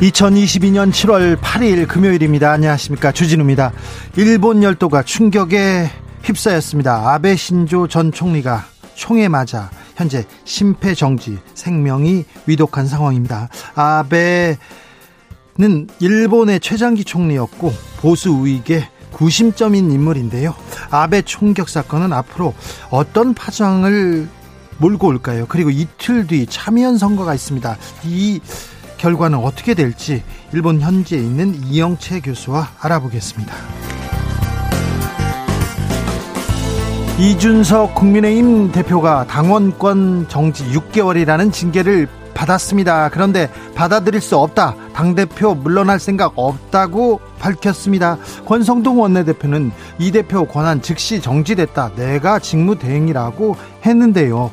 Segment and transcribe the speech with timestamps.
[0.00, 2.52] 2022년 7월 8일 금요일입니다.
[2.52, 3.10] 안녕하십니까.
[3.10, 3.72] 주진우입니다.
[4.16, 5.90] 일본 열도가 충격에
[6.22, 7.14] 휩싸였습니다.
[7.14, 13.48] 아베 신조 전 총리가 총에 맞아 현재 심폐정지 생명이 위독한 상황입니다.
[13.74, 14.58] 아베는
[15.98, 20.54] 일본의 최장기 총리였고 보수 우익의 구심점인 인물인데요.
[20.90, 22.54] 아베 총격 사건은 앞으로
[22.90, 24.28] 어떤 파장을
[24.78, 25.46] 몰고 올까요?
[25.48, 27.76] 그리고 이틀 뒤 참여연 선거가 있습니다.
[28.04, 28.40] 이
[28.98, 33.54] 결과는 어떻게 될지 일본 현지에 있는 이영채 교수와 알아보겠습니다.
[37.18, 43.08] 이준석 국민의힘 대표가 당원권 정지 6개월이라는 징계를 받았습니다.
[43.08, 44.76] 그런데 받아들일 수 없다.
[44.94, 48.18] 당대표 물러날 생각 없다고 밝혔습니다.
[48.46, 51.94] 권성동 원내대표는 이 대표 권한 즉시 정지됐다.
[51.96, 54.52] 내가 직무대행이라고 했는데요.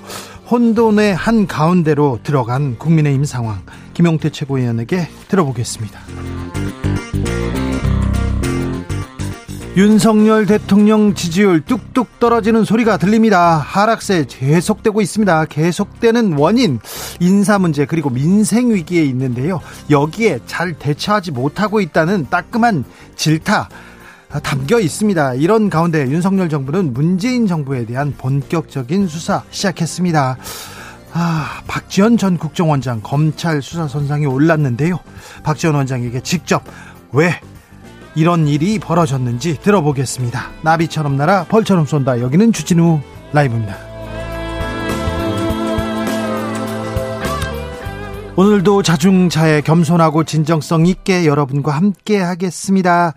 [0.49, 3.61] 혼돈의 한 가운데로 들어간 국민의힘 상황.
[3.93, 5.99] 김용태 최고위원에게 들어보겠습니다.
[9.77, 13.57] 윤석열 대통령 지지율 뚝뚝 떨어지는 소리가 들립니다.
[13.57, 15.45] 하락세 계속되고 있습니다.
[15.45, 16.79] 계속되는 원인,
[17.19, 19.59] 인사 문제 그리고 민생 위기에 있는데요.
[19.89, 22.85] 여기에 잘 대처하지 못하고 있다는 따끔한
[23.17, 23.67] 질타
[24.43, 25.35] 담겨 있습니다.
[25.35, 30.37] 이런 가운데 윤석열 정부는 문재인 정부에 대한 본격적인 수사 시작했습니다.
[31.13, 34.99] 아, 박지원 전 국정원장 검찰 수사 선상에 올랐는데요.
[35.43, 36.63] 박지원 원장에게 직접
[37.13, 37.39] 왜
[38.15, 40.51] 이런 일이 벌어졌는지 들어보겠습니다.
[40.61, 42.19] 나비처럼 날아 벌처럼 쏜다.
[42.19, 42.99] 여기는 주진우
[43.31, 43.77] 라이브입니다.
[48.37, 53.13] 오늘도 자중자애 겸손하고 진정성 있게 여러분과 함께 하겠습니다.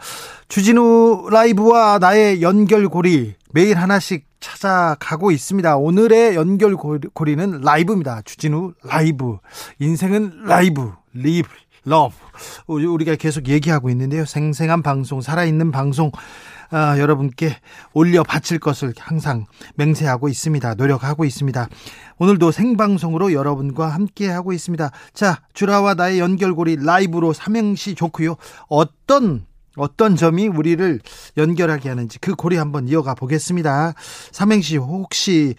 [0.48, 5.76] 주진우 라이브와 나의 연결고리 매일 하나씩 찾아가고 있습니다.
[5.76, 8.22] 오늘의 연결고리는 라이브입니다.
[8.22, 9.36] 주진우 라이브.
[9.78, 10.92] 인생은 라이브.
[11.12, 11.48] Live.
[11.84, 12.14] Love.
[12.66, 14.24] 우리가 계속 얘기하고 있는데요.
[14.24, 16.12] 생생한 방송, 살아있는 방송,
[16.70, 17.56] 아, 여러분께
[17.92, 20.74] 올려 바칠 것을 항상 맹세하고 있습니다.
[20.74, 21.68] 노력하고 있습니다.
[22.18, 24.90] 오늘도 생방송으로 여러분과 함께 하고 있습니다.
[25.14, 28.36] 자, 주라와 나의 연결고리 라이브로 삼행시 좋고요.
[28.68, 29.46] 어떤
[29.78, 31.00] 어떤 점이 우리를
[31.36, 33.94] 연결하게 하는지 그 고리 한번 이어가 보겠습니다.
[34.32, 35.54] 삼행시 혹시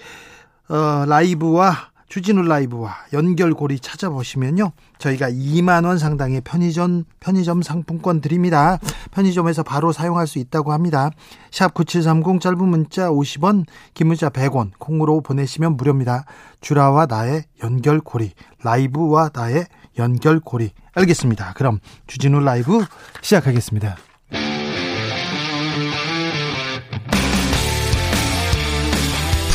[0.70, 4.72] 어, 라이브와 주진우 라이브와 연결고리 찾아보시면요.
[4.98, 8.80] 저희가 2만 원 상당의 편의점 편의점 상품권 드립니다.
[9.12, 11.12] 편의점에서 바로 사용할 수 있다고 합니다.
[11.52, 16.26] 샵 9730 짧은 문자 50원, 긴 문자 100원 콩으로 보내시면 무료입니다.
[16.62, 18.32] 주라와 나의 연결고리,
[18.64, 20.72] 라이브와 나의 연결고리.
[20.94, 21.54] 알겠습니다.
[21.54, 22.84] 그럼 주진우 라이브
[23.22, 24.09] 시작하겠습니다.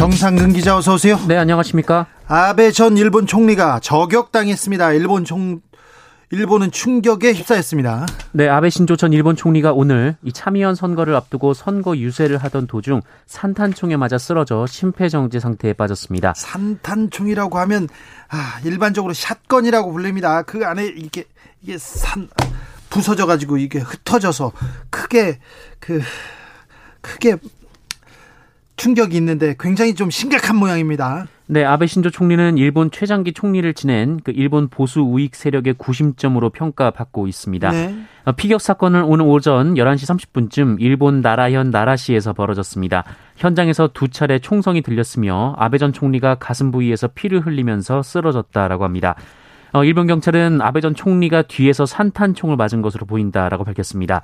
[0.00, 1.20] 정상근 기자 어서 오세요.
[1.28, 2.06] 네, 안녕하십니까?
[2.26, 4.94] 아베 전 일본 총리가 저격당했습니다.
[4.94, 5.60] 일본 총
[6.30, 8.06] 일본은 충격에 휩싸였습니다.
[8.32, 13.02] 네, 아베 신조 전 일본 총리가 오늘 이 참의원 선거를 앞두고 선거 유세를 하던 도중
[13.26, 16.32] 산탄총에 맞아 쓰러져 심폐정지 상태에 빠졌습니다.
[16.34, 17.86] 산탄총이라고 하면
[18.30, 20.40] 아, 일반적으로 샷건이라고 불립니다.
[20.44, 21.24] 그 안에 이게
[21.60, 22.30] 이게 산
[22.88, 24.52] 부서져 가지고 이게 흩어져서
[24.88, 25.40] 크게
[25.78, 26.00] 그
[27.02, 27.36] 크게
[28.80, 31.26] 충격이 있는데 굉장히 좀 심각한 모양입니다.
[31.44, 37.26] 네, 아베 신조 총리는 일본 최장기 총리를 지낸 그 일본 보수 우익 세력의 구심점으로 평가받고
[37.26, 37.70] 있습니다.
[37.72, 37.94] 네.
[38.24, 43.04] 어, 피격 사건은 오늘 오전 11시 30분쯤 일본 나라현 나라시에서 벌어졌습니다.
[43.36, 49.14] 현장에서 두 차례 총성이 들렸으며 아베 전 총리가 가슴 부위에서 피를 흘리면서 쓰러졌다라고 합니다.
[49.72, 54.22] 어, 일본 경찰은 아베 전 총리가 뒤에서 산탄총을 맞은 것으로 보인다라고 밝혔습니다.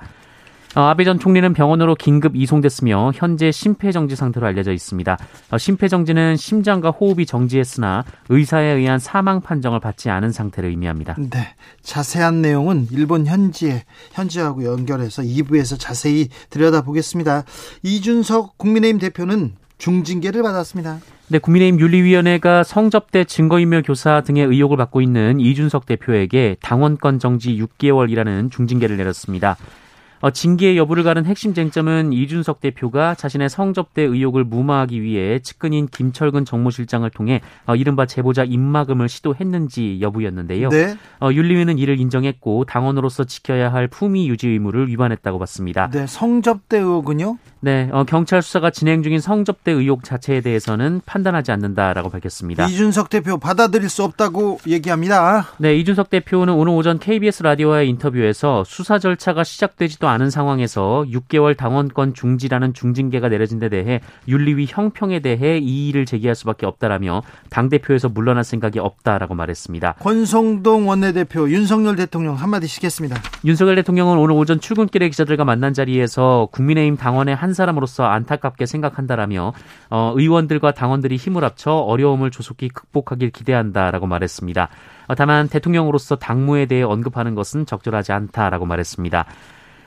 [0.77, 5.17] 어, 아베 전 총리는 병원으로 긴급 이송됐으며 현재 심폐정지 상태로 알려져 있습니다.
[5.49, 11.15] 어, 심폐정지는 심장과 호흡이 정지했으나 의사에 의한 사망 판정을 받지 않은 상태를 의미합니다.
[11.17, 17.45] 네, 자세한 내용은 일본 현지에 현지하고 연결해서 2부에서 자세히 들여다보겠습니다.
[17.81, 20.99] 이준석 국민의힘 대표는 중징계를 받았습니다.
[21.29, 28.51] 네, 국민의힘 윤리위원회가 성접대 증거인멸 교사 등의 의혹을 받고 있는 이준석 대표에게 당원권 정지 6개월이라는
[28.51, 29.57] 중징계를 내렸습니다.
[30.21, 36.45] 어, 징계 여부를 가른 핵심 쟁점은 이준석 대표가 자신의 성접대 의혹을 무마하기 위해 측근인 김철근
[36.45, 40.69] 정무실장을 통해 어, 이른바 제보자 입막음을 시도했는지 여부였는데요.
[40.69, 40.95] 네.
[41.21, 45.89] 어, 윤리위는 이를 인정했고 당원으로서 지켜야 할 품위 유지 의무를 위반했다고 봤습니다.
[45.91, 47.37] 네, 성접대 의혹은요?
[47.59, 52.67] 네, 어, 경찰 수사가 진행 중인 성접대 의혹 자체에 대해서는 판단하지 않는다라고 밝혔습니다.
[52.67, 55.47] 이준석 대표 받아들일 수 없다고 얘기합니다.
[55.57, 62.13] 네, 이준석 대표는 오늘 오전 KBS 라디오와의 인터뷰에서 수사 절차가 시작되지도 않은 상황에서 6개월 당원권
[62.13, 68.43] 중지라는 중징계가 내려진 데 대해 윤리위 형평에 대해 이의를 제기할 수밖에 없다라며 당 대표에서 물러날
[68.43, 69.93] 생각이 없다라고 말했습니다.
[69.99, 73.19] 권성동 원내대표 윤석열 대통령 한마디씩 했습니다.
[73.45, 79.53] 윤석열 대통령은 오늘 오전 출근길에 기자들과 만난 자리에서 국민의힘 당원의 한한 사람으로서 안타깝게 생각한다라며
[79.89, 84.67] 어, 의원들과 당원들이 힘을 합쳐 어려움을 조속히 극복하길 기대한다라고 말했습니다.
[85.07, 89.25] 어, 다만 대통령으로서 당무에 대해 언급하는 것은 적절하지 않다라고 말했습니다.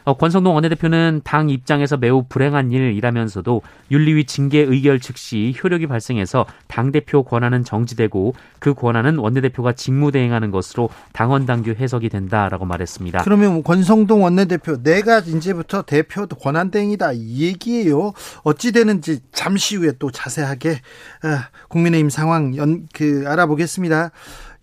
[0.05, 7.23] 어, 권성동 원내대표는 당 입장에서 매우 불행한 일이라면서도 윤리위 징계 의결 즉시 효력이 발생해서 당대표
[7.23, 13.23] 권한은 정지되고 그 권한은 원내대표가 직무대행하는 것으로 당원 당규 해석이 된다라고 말했습니다.
[13.23, 18.13] 그러면 권성동 원내대표 내가 이제부터 대표 권한대행이다 이 얘기예요.
[18.43, 20.81] 어찌 되는지 잠시 후에 또 자세하게
[21.23, 24.11] 아, 국민의힘 상황 연, 그 알아보겠습니다.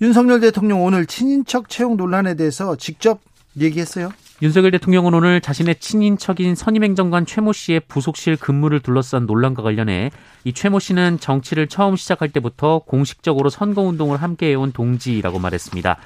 [0.01, 3.19] 윤석열 대통령 오늘 친인척 채용 논란에 대해서 직접
[3.59, 4.11] 얘기했어요.
[4.39, 10.11] 윤석열 대통령은 오늘 자신의 친인척인 선임행정관 최모 씨의 부속실 근무를 둘러싼 논란과 관련해
[10.43, 15.97] 이 최모 씨는 정치를 처음 시작할 때부터 공식적으로 선거운동을 함께해온 동지라고 말했습니다.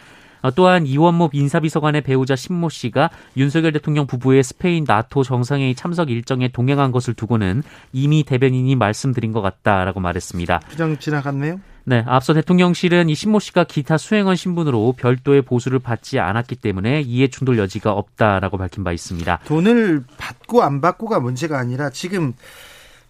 [0.43, 6.47] 어, 또한 이원모 인사비서관의 배우자 신모 씨가 윤석열 대통령 부부의 스페인 나토 정상회의 참석 일정에
[6.47, 10.61] 동행한 것을 두고는 이미 대변인이 말씀드린 것 같다라고 말했습니다.
[10.69, 11.59] 그냥 지나갔네요.
[11.83, 17.27] 네, 앞서 대통령실은 이 신모 씨가 기타 수행원 신분으로 별도의 보수를 받지 않았기 때문에 이해
[17.27, 19.39] 충돌 여지가 없다라고 밝힌 바 있습니다.
[19.45, 22.33] 돈을 받고 안 받고가 문제가 아니라 지금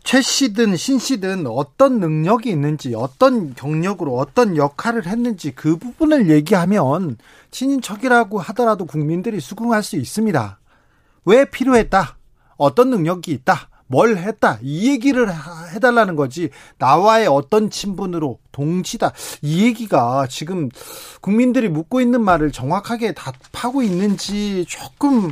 [0.03, 7.17] 최 씨든 신 씨든 어떤 능력이 있는지 어떤 경력으로 어떤 역할을 했는지 그 부분을 얘기하면
[7.51, 10.59] 친인척이라고 하더라도 국민들이 수긍할 수 있습니다.
[11.25, 12.17] 왜 필요했다?
[12.57, 13.69] 어떤 능력이 있다?
[13.91, 15.27] 뭘 했다 이 얘기를
[15.75, 16.49] 해달라는 거지
[16.79, 19.11] 나와의 어떤 친분으로 동치다
[19.41, 20.69] 이 얘기가 지금
[21.19, 25.31] 국민들이 묻고 있는 말을 정확하게 답하고 있는지 조금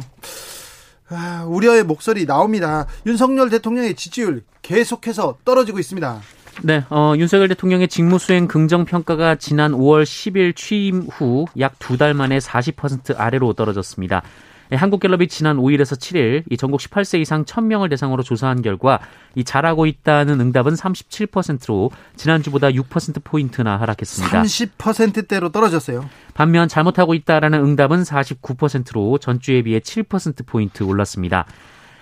[1.12, 2.86] 아, 우려의 목소리 나옵니다.
[3.08, 6.22] 윤석열 대통령의 지지율 계속해서 떨어지고 있습니다.
[6.62, 11.98] 네, 어, 윤석열 대통령의 직무 수행 긍정 평가가 지난 5월 10일 취임 후 약 두
[11.98, 14.22] 달 만에 40% 아래로 떨어졌습니다.
[14.72, 19.00] 예, 한국갤럽이 지난 5일에서 7일 이 전국 18세 이상 1000명을 대상으로 조사한 결과
[19.36, 24.42] 이 잘하고 있다는 응답은 37%로 지난주보다 6% 포인트나 하락했습니다.
[24.42, 26.10] 30%대로 떨어졌어요.
[26.34, 31.46] 반면 잘못하고 있다라는 응답은 49%로 전주에 비해 7% 포인트 올랐습니다.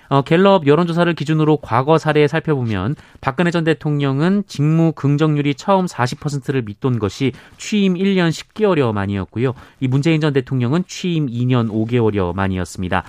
[0.09, 6.99] 어, 갤럽 여론조사를 기준으로 과거 사례에 살펴보면 박근혜 전 대통령은 직무 긍정률이 처음 40%를 밑돈
[6.99, 9.53] 것이 취임 1년 10개월여 만이었고요.
[9.79, 13.03] 이 문재인 전 대통령은 취임 2년 5개월여 만이었습니다.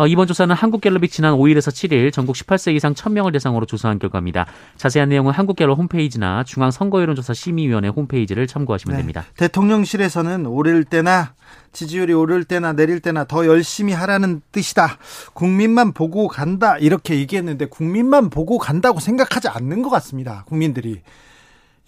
[0.00, 4.46] 어, 이번 조사는 한국갤럽이 지난 5일에서 7일 전국 18세 이상 1000명을 대상으로 조사한 결과입니다.
[4.78, 9.02] 자세한 내용은 한국갤럽 홈페이지나 중앙선거여론조사 심의위원회 홈페이지를 참고하시면 네.
[9.02, 9.26] 됩니다.
[9.36, 11.34] 대통령실에서는 오를 때나
[11.72, 14.96] 지지율이 오를 때나 내릴 때나 더 열심히 하라는 뜻이다.
[15.34, 16.78] 국민만 보고 간다.
[16.78, 20.44] 이렇게 얘기했는데 국민만 보고 간다고 생각하지 않는 것 같습니다.
[20.46, 21.02] 국민들이.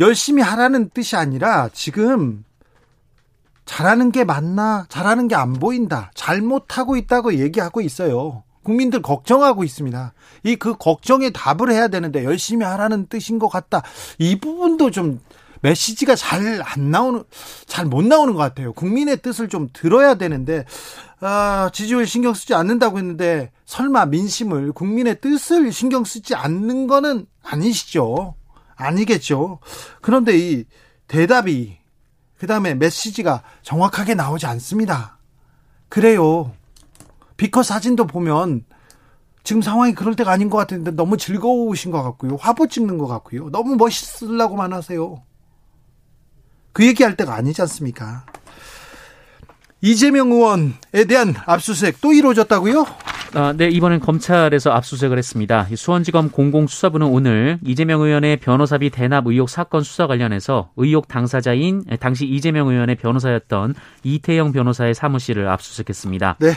[0.00, 2.45] 열심히 하라는 뜻이 아니라 지금
[3.73, 4.85] 잘하는 게 맞나?
[4.91, 6.11] 잘하는 게 안 보인다.
[6.14, 8.43] 잘못하고 있다고 얘기하고 있어요.
[8.62, 10.12] 국민들 걱정하고 있습니다.
[10.45, 13.83] 이 그 걱정에 답을 해야 되는데 열심히 하라는 뜻인 것 같다.
[14.19, 15.21] 이 부분도 좀
[15.62, 17.25] 메시지가 잘 안 나오는,
[17.67, 18.73] 잘 못 나오는 것 같아요.
[18.75, 20.64] 국민의 뜻을 좀 들어야 되는데,
[21.21, 28.35] 아, 지지율 신경 쓰지 않는다고 했는데, 설마 민심을, 국민의 뜻을 신경 쓰지 않는 거는 아니시죠?
[28.76, 29.61] 아니겠죠?
[30.02, 30.64] 그런데 이
[31.07, 31.79] 대답이
[32.42, 35.16] 그 다음에 메시지가 정확하게 나오지 않습니다.
[35.88, 36.50] 그래요.
[37.37, 38.64] 비커 사진도 보면
[39.44, 42.34] 지금 상황이 그럴 때가 아닌 것 같은데 너무 즐거우신 것 같고요.
[42.34, 43.50] 화보 찍는 것 같고요.
[43.50, 45.22] 너무 멋있으려고만 하세요.
[46.72, 48.26] 그 얘기할 때가 아니지 않습니까?
[49.80, 52.84] 이재명 의원에 대한 압수수색 또 이루어졌다고요?
[53.34, 55.66] 아, 네, 이번엔 검찰에서 압수수색을 했습니다.
[55.74, 62.68] 수원지검 공공수사부는 오늘 이재명 의원의 변호사비 대납 의혹 사건 수사 관련해서 의혹 당사자인 당시 이재명
[62.68, 63.74] 의원의 변호사였던
[64.04, 66.36] 이태영 변호사의 사무실을 압수수색했습니다.
[66.40, 66.52] 네.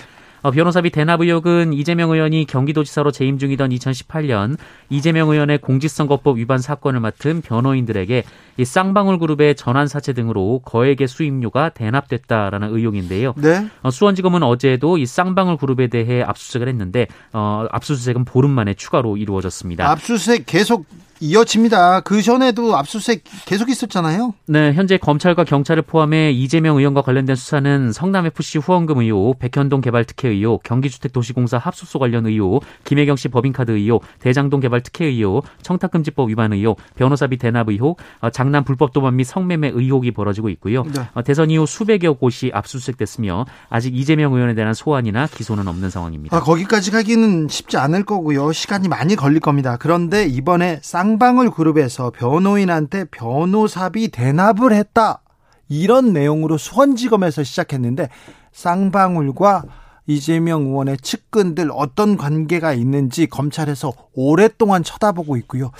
[0.46, 4.58] 어, 변호사비 대납 의혹은 이재명 의원이 경기도지사로 재임 중이던 2018년
[4.92, 8.24] 이재명 의원의 공직선거법 위반 사건을 맡은 변호인들에게
[8.58, 13.34] 이 쌍방울 그룹의 전환 사채 등으로 거액의 수임료가 대납됐다라는 의혹인데요.
[13.38, 13.68] 네.
[13.82, 19.90] 어, 수원지검은 어제도 이 쌍방울 그룹에 대해 압수수색을 했는데 어, 압수수색은 보름 만에 추가로 이루어졌습니다.
[19.90, 20.86] 압수수색 계속
[21.20, 22.02] 이어집니다.
[22.02, 24.34] 그 전에도 압수수색 계속 있었잖아요.
[24.48, 30.06] 네, 현재 검찰과 경찰을 포함해 이재명 의원과 관련된 수사는 성남 FC 후원금 의혹, 백현동 개발
[30.06, 36.30] 특혜 의혹, 경기주택도시공사 합숙소 관련 의혹, 김혜경 씨 법인카드 의혹, 대장동 개발 특혜 의혹, 청탁금지법
[36.30, 40.84] 위반 의혹, 변호사비 대납 의혹, 어, 장남 불법 도박 및 성매매 의혹이 벌어지고 있고요.
[40.84, 41.08] 네.
[41.14, 46.36] 어, 대선 이후 수백여 곳이 압수수색됐으며 아직 이재명 의원에 대한 소환이나 기소는 없는 상황입니다.
[46.36, 48.52] 아, 거기까지 가기는 쉽지 않을 거고요.
[48.52, 49.78] 시간이 많이 걸릴 겁니다.
[49.80, 55.22] 그런데 이번에 쌍 쌍방울 그룹에서 변호인한테 변호사비 대납을 했다.
[55.70, 58.10] 이런 내용으로 수원지검에서 시작했는데
[58.52, 59.66] 쌍방울과
[60.08, 65.72] 이재명 의원의 측근들 어떤 관계가 있는지 검찰에서 오랫동안 쳐다보고 있고요.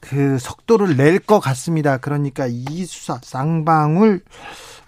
[0.00, 1.98] 그 속도를 낼 것 같습니다.
[1.98, 4.20] 그러니까 이 수사 쌍방울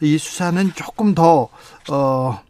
[0.00, 1.48] 이 수사는 조금 더
[1.88, 2.40] 어,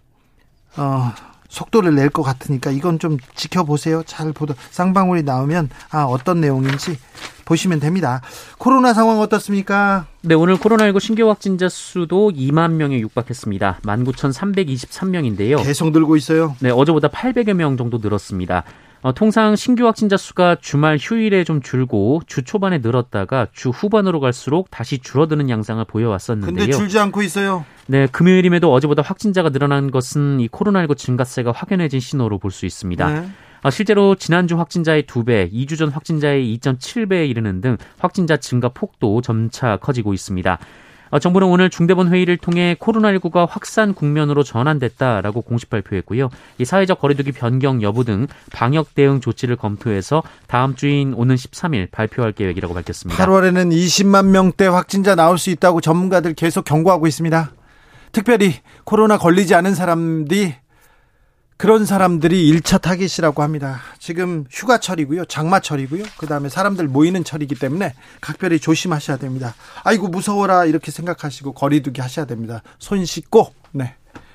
[0.78, 1.12] 어,
[1.50, 4.02] 속도를 낼 것 같으니까 이건 좀 지켜보세요.
[4.02, 6.98] 잘 보도 쌍방울이 나오면 아 어떤 내용인지
[7.44, 8.20] 보시면 됩니다.
[8.58, 10.06] 코로나 상황 어떻습니까?
[10.22, 13.80] 네, 오늘 코로나19 신규 확진자 수도 2만 명에 육박했습니다.
[13.82, 15.62] 19,323명인데요.
[15.62, 16.56] 계속 늘고 있어요.
[16.60, 18.64] 네, 어제보다 800여 명 정도 늘었습니다.
[19.02, 24.70] 어, 통상 신규 확진자 수가 주말 휴일에 좀 줄고 주 초반에 늘었다가 주 후반으로 갈수록
[24.70, 26.56] 다시 줄어드는 양상을 보여왔었는데요.
[26.56, 27.66] 근데 줄지 않고 있어요.
[27.86, 33.10] 네, 금요일임에도 어제보다 확진자가 늘어난 것은 이 코로나19 증가세가 확연해진 신호로 볼 수 있습니다.
[33.10, 33.28] 네.
[33.64, 39.78] 어, 실제로 지난주 확진자의 2배, 2주 전 확진자의 2.7배에 이르는 등 확진자 증가 폭도 점차
[39.78, 40.58] 커지고 있습니다.
[41.08, 46.28] 어, 정부는 오늘 중대본 회의를 통해 코로나19가 확산 국면으로 전환됐다라고 공식 발표했고요.
[46.58, 52.32] 이 사회적 거리두기 변경 여부 등 방역 대응 조치를 검토해서 다음 주인 오는 13일 발표할
[52.32, 53.24] 계획이라고 밝혔습니다.
[53.24, 57.50] 8월에는 20만 명대 확진자 나올 수 있다고 전문가들 계속 경고하고 있습니다.
[58.12, 60.54] 특별히 코로나 걸리지 않은 사람들이
[61.56, 63.80] 그런 사람들이 1차 타깃이라고 합니다.
[63.98, 65.26] 지금 휴가철이고요.
[65.26, 66.02] 장마철이고요.
[66.18, 69.54] 그다음에 사람들 모이는 철이기 때문에 각별히 조심하셔야 됩니다.
[69.84, 72.62] 아이고 무서워라 이렇게 생각하시고 거리두기 하셔야 됩니다.
[72.78, 73.94] 손 씻고 네.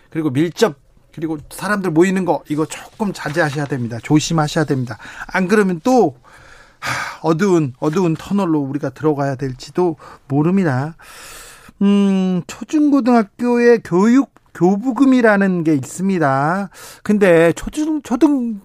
[0.09, 0.77] 그리고 밀접
[1.13, 3.97] 그리고 사람들 모이는 거 이거 조금 자제하셔야 됩니다.
[4.01, 4.97] 조심하셔야 됩니다.
[5.27, 6.17] 안 그러면 또
[7.21, 9.97] 어두운 어두운 터널로 우리가 들어가야 될지도
[10.29, 10.95] 모릅니다.
[11.81, 16.69] 음, 초중고등학교의 교육 교부금이라는 게 있습니다.
[17.03, 18.61] 근데 초중 초등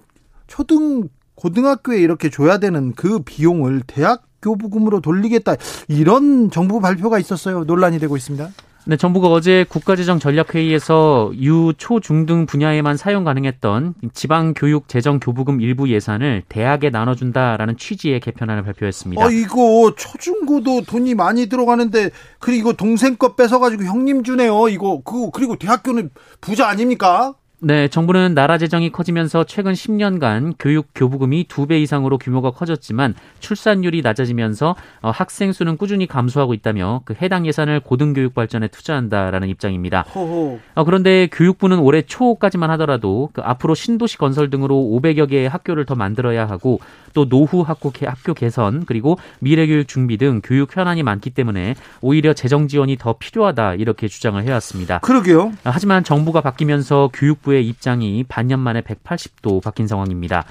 [0.46, 5.56] 초등 고등학교에 이렇게 줘야 되는 그 비용을 대학 교부금으로 돌리겠다
[5.88, 7.64] 이런 정부 발표가 있었어요.
[7.64, 8.50] 논란이 되고 있습니다.
[8.86, 17.78] 네, 정부가 어제 국가재정전략회의에서 유, 초, 중등 분야에만 사용 가능했던 지방교육재정교부금 일부 예산을 대학에 나눠준다라는
[17.78, 19.24] 취지의 개편안을 발표했습니다.
[19.24, 24.68] 어, 이거 초중고도 돈이 많이 들어가는데 그리고 동생 거 뺏어가지고 형님 주네요.
[24.68, 26.10] 이거 그 그리고 대학교는
[26.42, 27.34] 부자 아닙니까?
[27.60, 34.02] 네, 정부는 나라 재정이 커지면서 최근 10년간 교육 교부금이 두 배 이상으로 규모가 커졌지만 출산율이
[34.02, 40.02] 낮아지면서 어, 학생 수는 꾸준히 감소하고 있다며 그 해당 예산을 고등교육 발전에 투자한다라는 입장입니다.
[40.02, 40.60] 호호.
[40.74, 45.94] 어, 그런데 교육부는 올해 초까지만 하더라도 그 앞으로 신도시 건설 등으로 500여 개의 학교를 더
[45.94, 46.80] 만들어야 하고
[47.14, 52.68] 또 노후 학교, 학교 개선 그리고 미래교육 준비 등 교육 현안이 많기 때문에 오히려 재정
[52.68, 54.98] 지원이 더 필요하다 이렇게 주장을 해왔습니다.
[54.98, 55.52] 그러게요.
[55.62, 60.44] 하지만 정부가 바뀌면서 교육부의 입장이 반년 만에 180도 바뀐 상황입니다.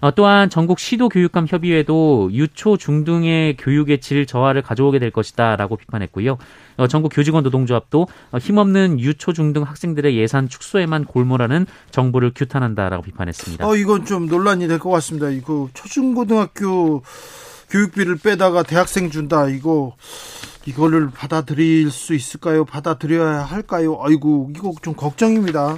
[0.00, 6.38] 어, 또한 전국 시도 교육감 협의회도 유초 중등의 교육의 질 저하를 가져오게 될 것이다라고 비판했고요.
[6.78, 13.64] 어, 전국 교직원 노동조합도 어, 힘없는 유초 중등 학생들의 예산 축소에만 골몰하는 정부를 규탄한다라고 비판했습니다.
[13.64, 15.28] 어, 이건 좀 논란이 될 것 같습니다.
[15.30, 17.02] 이거 초중고등학교
[17.70, 19.46] 교육비를 빼다가 대학생 준다.
[19.48, 19.94] 이거
[20.66, 22.64] 이거를 받아들일 수 있을까요?
[22.64, 24.00] 받아들여야 할까요?
[24.02, 25.76] 아이고 이거 좀 걱정입니다.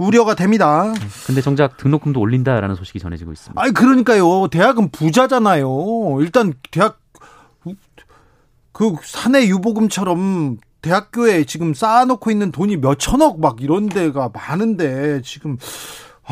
[0.00, 0.92] 우려가 됩니다.
[1.26, 3.60] 근데 정작 등록금도 올린다라는 소식이 전해지고 있습니다.
[3.60, 4.48] 아니 그러니까요.
[4.48, 6.18] 대학은 부자잖아요.
[6.20, 6.98] 일단 대학
[8.72, 15.58] 그 사내 유보금처럼 대학교에 지금 쌓아놓고 있는 돈이 몇 천억 막 이런 데가 많은데 지금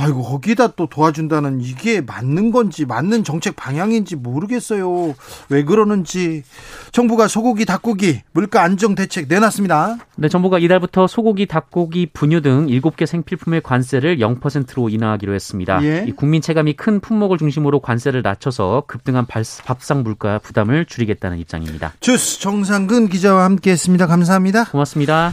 [0.01, 5.17] 아이고 거기다 또 도와준다는 이게 맞는 건지 맞는 정책 방향인지 모르겠어요.
[5.49, 6.45] 왜 그러는지
[6.93, 9.99] 정부가 소고기, 닭고기 물가 안정 대책 내놨습니다.
[10.17, 15.83] 네, 정부가 이달부터 소고기, 닭고기, 분유 등 7개 생필품의 관세를 0%로 인하하기로 했습니다.
[15.83, 16.07] 예.
[16.17, 21.93] 국민 체감이 큰 품목을 중심으로 관세를 낮춰서 급등한 밥상 물가 부담을 줄이겠다는 입장입니다.
[21.99, 24.07] 주스 정상근 기자와 함께했습니다.
[24.07, 24.67] 감사합니다.
[24.67, 25.33] 고맙습니다.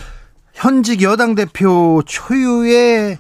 [0.54, 3.20] 현직 여당 대표 초유의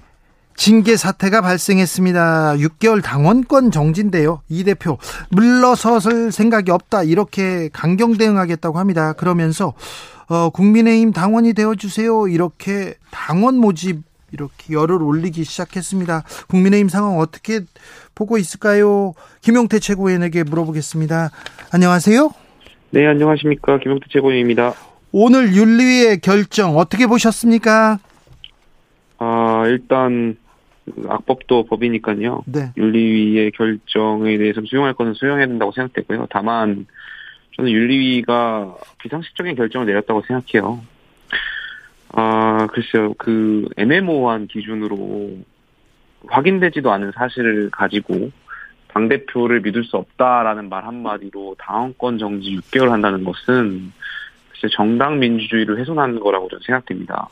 [0.55, 2.55] 징계 사태가 발생했습니다.
[2.57, 4.41] 6개월 당원권 정지인데요.
[4.49, 4.97] 이 대표
[5.29, 9.13] 물러서설 생각이 없다 이렇게 강경 대응하겠다고 합니다.
[9.13, 9.73] 그러면서
[10.27, 16.23] 어, 국민의힘 당원이 되어주세요 이렇게 당원 모집 이렇게 열을 올리기 시작했습니다.
[16.47, 17.61] 국민의힘 상황 어떻게
[18.15, 19.13] 보고 있을까요?
[19.41, 21.29] 김용태 최고위원에게 물어보겠습니다.
[21.71, 22.31] 안녕하세요.
[22.91, 23.79] 네, 안녕하십니까.
[23.79, 24.73] 김용태 최고위원입니다.
[25.11, 27.99] 오늘 윤리위의 결정 어떻게 보셨습니까?
[29.17, 30.37] 아, 일단
[31.07, 32.43] 악법도 법이니까요.
[32.45, 32.71] 네.
[32.77, 36.27] 윤리위의 결정에 대해서 수용할 것은 수용해야 된다고 생각되고요.
[36.29, 36.85] 다만
[37.55, 40.83] 저는 윤리위가 비상식적인 결정을 내렸다고 생각해요.
[42.13, 45.37] 아 글쎄요 그 애매모호한 기준으로
[46.27, 48.31] 확인되지도 않은 사실을 가지고
[48.87, 53.91] 당 대표를 믿을 수 없다라는 말 한마디로 당원권 정지 6개월 한다는 것은
[54.49, 57.27] 글쎄 정당 민주주의를 훼손하는 거라고 저는 생각됩니다.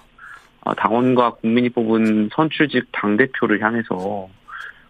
[0.65, 4.29] 아, 당원과 국민이 뽑은 선출직 당대표를 향해서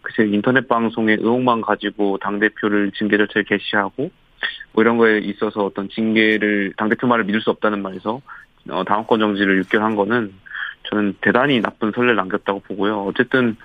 [0.02, 4.12] 글쎄 인터넷 방송의 의혹만 가지고 당대표를 징계 절차를 개시하고
[4.74, 8.22] 뭐 이런 거에 있어서 어떤 징계를 당대표 말을 믿을 수 없다는 말에서
[8.70, 10.34] 어, 당원권 정지를 6개월 한 거는
[10.90, 13.04] 저는 대단히 나쁜 선례를 남겼다고 보고요.
[13.06, 13.56] 어쨌든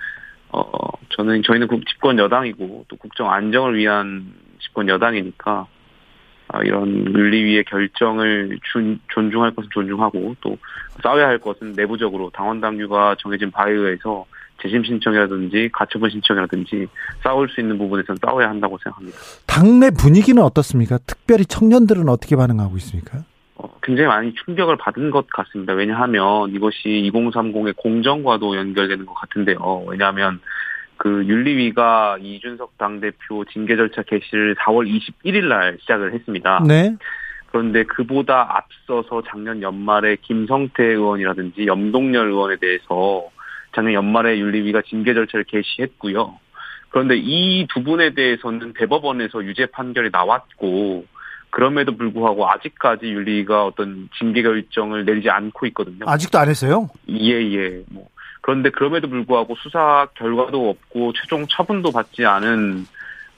[0.51, 0.63] 어
[1.11, 5.67] 저는 저희는 집권 여당이고 또 국정 안정을 위한 집권 여당이니까 아,
[6.65, 10.57] 이런 윤리위의 결정을 준, 존중할 것은 존중하고 또
[11.03, 14.25] 싸워야 할 것은 내부적으로 당원 당규가 정해진 바에 의해서
[14.63, 16.89] 재심 신청이라든지 가처분 신청이라든지
[17.23, 19.19] 싸울 수 있는 부분에서는 싸워야 한다고 생각합니다.
[19.47, 20.99] 당내 분위기는 어떻습니까?
[21.07, 23.25] 특별히 청년들은 어떻게 반응하고 있습니까?
[23.57, 25.75] 어, 굉장히 많이 충격을 받은 것 같습니다.
[25.75, 29.85] 왜냐하면 이것이 2030의 공정과도 연결되는 것 같은데요.
[29.87, 30.41] 왜냐하면
[30.99, 36.63] 그 윤리위가 이준석 당대표 징계 절차 개시를 4월 21일 날 시작을 했습니다.
[36.67, 36.97] 네.
[37.47, 43.31] 그런데 그보다 앞서서 작년 연말에 김성태 의원이라든지 염동열 의원에 대해서
[43.75, 46.39] 작년 연말에 윤리위가 징계 절차를 개시했고요.
[46.91, 51.07] 그런데 이 두 분에 대해서는 대법원에서 유죄 판결이 나왔고
[51.51, 56.05] 그럼에도 불구하고 아직까지 윤리위가 어떤 징계 결정을 내리지 않고 있거든요.
[56.07, 56.89] 아직도 안 했어요?
[57.09, 57.83] 예, 예.
[57.91, 58.09] 뭐
[58.41, 62.87] 그런데 그럼에도 불구하고 수사 결과도 없고 최종 처분도 받지 않은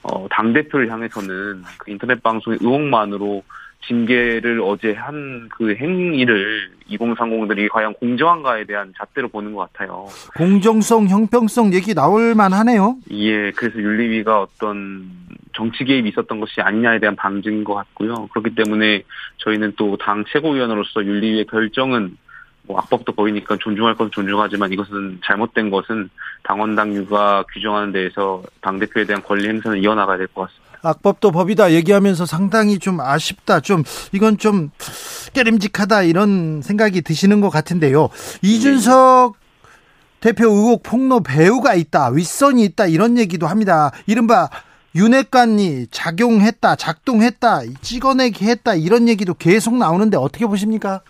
[0.03, 3.43] 어, 당 대표를 향해서는 그 인터넷 방송의 의혹만으로
[3.87, 10.07] 징계를 어제 한 그 행위를 2030들이 과연 공정한가에 대한 잣대로 보는 것 같아요.
[10.37, 12.97] 공정성, 형평성 얘기 나올 만하네요.
[13.11, 15.09] 예, 그래서 윤리위가 어떤
[15.53, 18.27] 정치 개입이 있었던 것이 아니냐에 대한 방증인 것 같고요.
[18.27, 19.03] 그렇기 때문에
[19.37, 22.17] 저희는 또 당 최고위원으로서 윤리위의 결정은
[22.71, 26.09] 뭐 악법도 보이니까 존중할 것은 존중하지만 이것은 잘못된 것은
[26.43, 30.71] 당원 당규가 규정하는 데에서 당 대표에 대한 권리 행사는 이어나가야 될 것 같습니다.
[30.83, 34.71] 악법도 법이다 얘기하면서 상당히 좀 아쉽다, 좀 이건 좀
[35.33, 38.09] 깨림직하다 이런 생각이 드시는 것 같은데요.
[38.41, 39.35] 이준석
[40.21, 43.91] 대표 의혹 폭로 배우가 있다, 윗선이 있다 이런 얘기도 합니다.
[44.07, 44.49] 이른바
[44.95, 51.01] 윤핵관이 작용했다, 작동했다, 찍어내기 했다 이런 얘기도 계속 나오는데 어떻게 보십니까?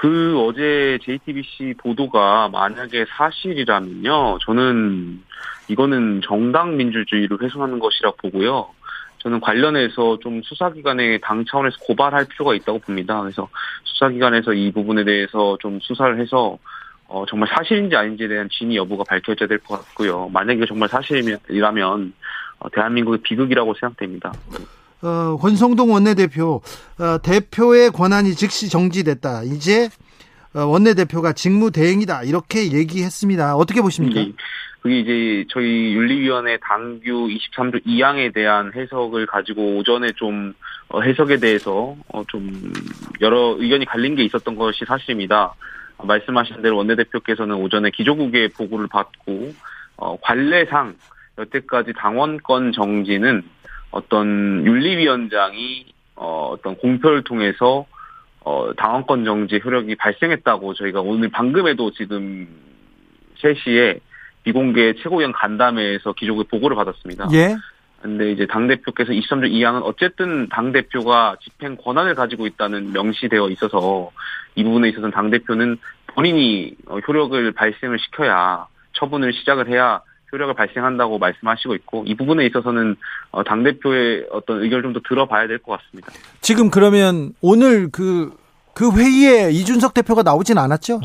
[0.00, 5.22] 그 어제 JTBC 보도가 만약에 사실이라면요, 저는
[5.68, 8.70] 이거는 정당 민주주의를 훼손하는 것이라 보고요.
[9.18, 13.20] 저는 관련해서 좀 수사기관에 당 차원에서 고발할 필요가 있다고 봅니다.
[13.20, 13.50] 그래서
[13.84, 16.56] 수사기관에서 이 부분에 대해서 좀 수사를 해서
[17.06, 20.30] 어, 정말 사실인지 아닌지에 대한 진위 여부가 밝혀져야 될 것 같고요.
[20.32, 22.14] 만약에 정말 사실이라면
[22.60, 24.32] 어, 대한민국의 비극이라고 생각됩니다.
[25.02, 26.60] 어, 권성동 원내대표
[26.98, 29.42] 어, 대표의 권한이 즉시 정지됐다.
[29.44, 29.88] 이제
[30.54, 33.56] 어, 원내대표가 직무대행이다 이렇게 얘기했습니다.
[33.56, 34.20] 어떻게 보십니까?
[34.20, 34.32] 네.
[34.80, 40.54] 그게 이제 저희 윤리위원회 당규 23조 2항에 대한 해석을 가지고 오전에 좀
[40.88, 42.72] 어, 해석에 대해서 어, 좀
[43.20, 45.54] 여러 의견이 갈린 게 있었던 것이 사실입니다.
[46.02, 49.52] 말씀하신 대로 원내대표께서는 오전에 기조국의 보고를 받고
[49.96, 50.94] 어, 관례상
[51.38, 53.42] 여태까지 당원권 정지는
[53.90, 57.86] 어떤 윤리위원장이 어, 어떤 공표를 통해서
[58.40, 62.48] 어, 당원권 정지 효력이 발생했다고 저희가 오늘 방금에도 지금
[63.42, 64.00] 3시에
[64.44, 67.28] 비공개 최고위원 간담회에서 기존의 보고를 받았습니다.
[67.32, 67.56] 예.
[68.00, 74.10] 근데 이제 당대표께서 23조 2항은 어쨌든 당대표가 집행 권한을 가지고 있다는 명시되어 있어서
[74.54, 75.76] 이 부분에 있어서는 당대표는
[76.06, 80.00] 본인이 어, 효력을 발생을 시켜야 처분을 시작을 해야
[80.32, 82.96] 효력을 발생한다고 말씀하시고 있고 이 부분에 있어서는
[83.32, 86.12] 어, 당 대표의 어떤 의견을 좀 더 들어봐야 될 것 같습니다.
[86.40, 88.36] 지금 그러면 오늘 그그
[88.74, 91.00] 그 회의에 이준석 대표가 나오진 않았죠?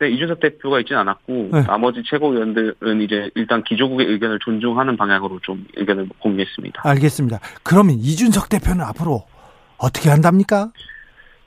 [0.00, 1.62] 네, 이준석 대표가 있지는 않았고 네.
[1.64, 6.82] 나머지 최고위원들은 이제 일단 기조국의 의견을 존중하는 방향으로 좀 의견을 공유했습니다.
[6.84, 7.40] 알겠습니다.
[7.64, 9.24] 그러면 이준석 대표는 앞으로
[9.78, 10.70] 어떻게 한답니까?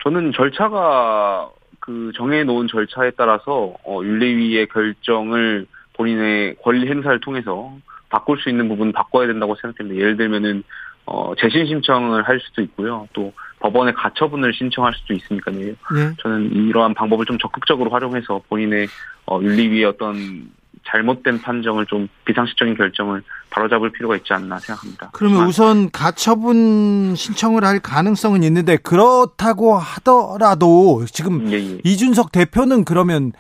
[0.04, 5.66] 저는 절차가 그 정해놓은 절차에 따라서 어, 윤리위의 결정을
[6.02, 7.78] 본인의 권리 행사를 통해서
[8.10, 10.00] 바꿀 수 있는 부분 바꿔야 된다고 생각됩니다.
[10.02, 10.64] 예를 들면은
[11.06, 13.08] 어, 재신 신청을 할 수도 있고요.
[13.14, 15.58] 또 법원에 가처분을 신청할 수도 있으니까요.
[15.58, 16.16] 네.
[16.22, 18.88] 저는 이러한 방법을 좀 적극적으로 활용해서 본인의
[19.28, 20.50] 어, 윤리위의 어떤
[20.88, 25.12] 잘못된 판정을 좀 비상식적인 결정을 바로잡을 필요가 있지 않나 생각합니다.
[25.14, 31.78] 그러면 우선 가처분 신청을 할 가능성은 있는데 그렇다고 하더라도 지금 예, 예.
[31.84, 33.32] 이준석 대표는 그러면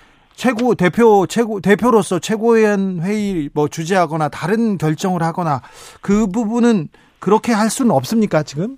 [0.41, 5.61] 최고 대표 최고 대표로서 최고위원 회의 뭐 주재하거나 다른 결정을 하거나
[6.01, 6.87] 그 부분은
[7.19, 8.75] 그렇게 할 수는 없습니까 지금?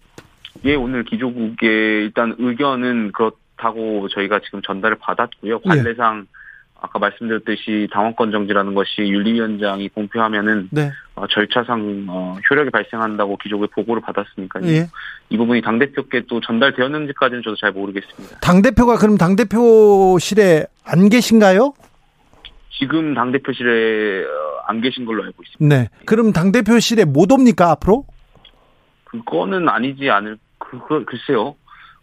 [0.66, 5.62] 예, 오늘 기조국의 일단 의견은 그렇다고 저희가 지금 전달을 받았고요.
[5.64, 5.70] 예.
[5.70, 6.43] 관례상 예.
[6.84, 10.92] 아까 말씀드렸듯이 당원권 정지라는 것이 윤리위원장이 공표하면은 네.
[11.16, 14.68] 어, 절차상 어, 효력이 발생한다고 기조국의 보고를 받았으니까요.
[14.68, 14.90] 예.
[15.30, 18.38] 이 부분이 당 대표께 또 전달되었는지까지는 저도 잘 모르겠습니다.
[18.42, 21.74] 당 대표가 그럼 당 대표실에 안 계신가요?
[22.78, 25.76] 지금 당 대표실에 어, 안 계신 걸로 알고 있습니다.
[25.76, 25.88] 네.
[26.06, 28.06] 그럼 당 대표실에 못 옵니까 앞으로?
[29.06, 31.56] 그거는 아니지 않을 그거 글쎄요.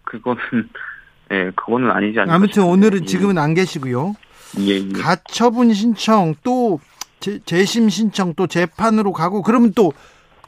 [0.04, 0.40] 그거는
[1.32, 2.34] 예, 그거는 아니지 않을까.
[2.34, 3.04] 아무튼 오늘은 예.
[3.04, 4.14] 지금은 안 계시고요.
[4.58, 4.88] 예, 예.
[4.92, 6.80] 가처분 신청 또
[7.20, 9.92] 재, 재심 신청 또 재판으로 가고 그러면 또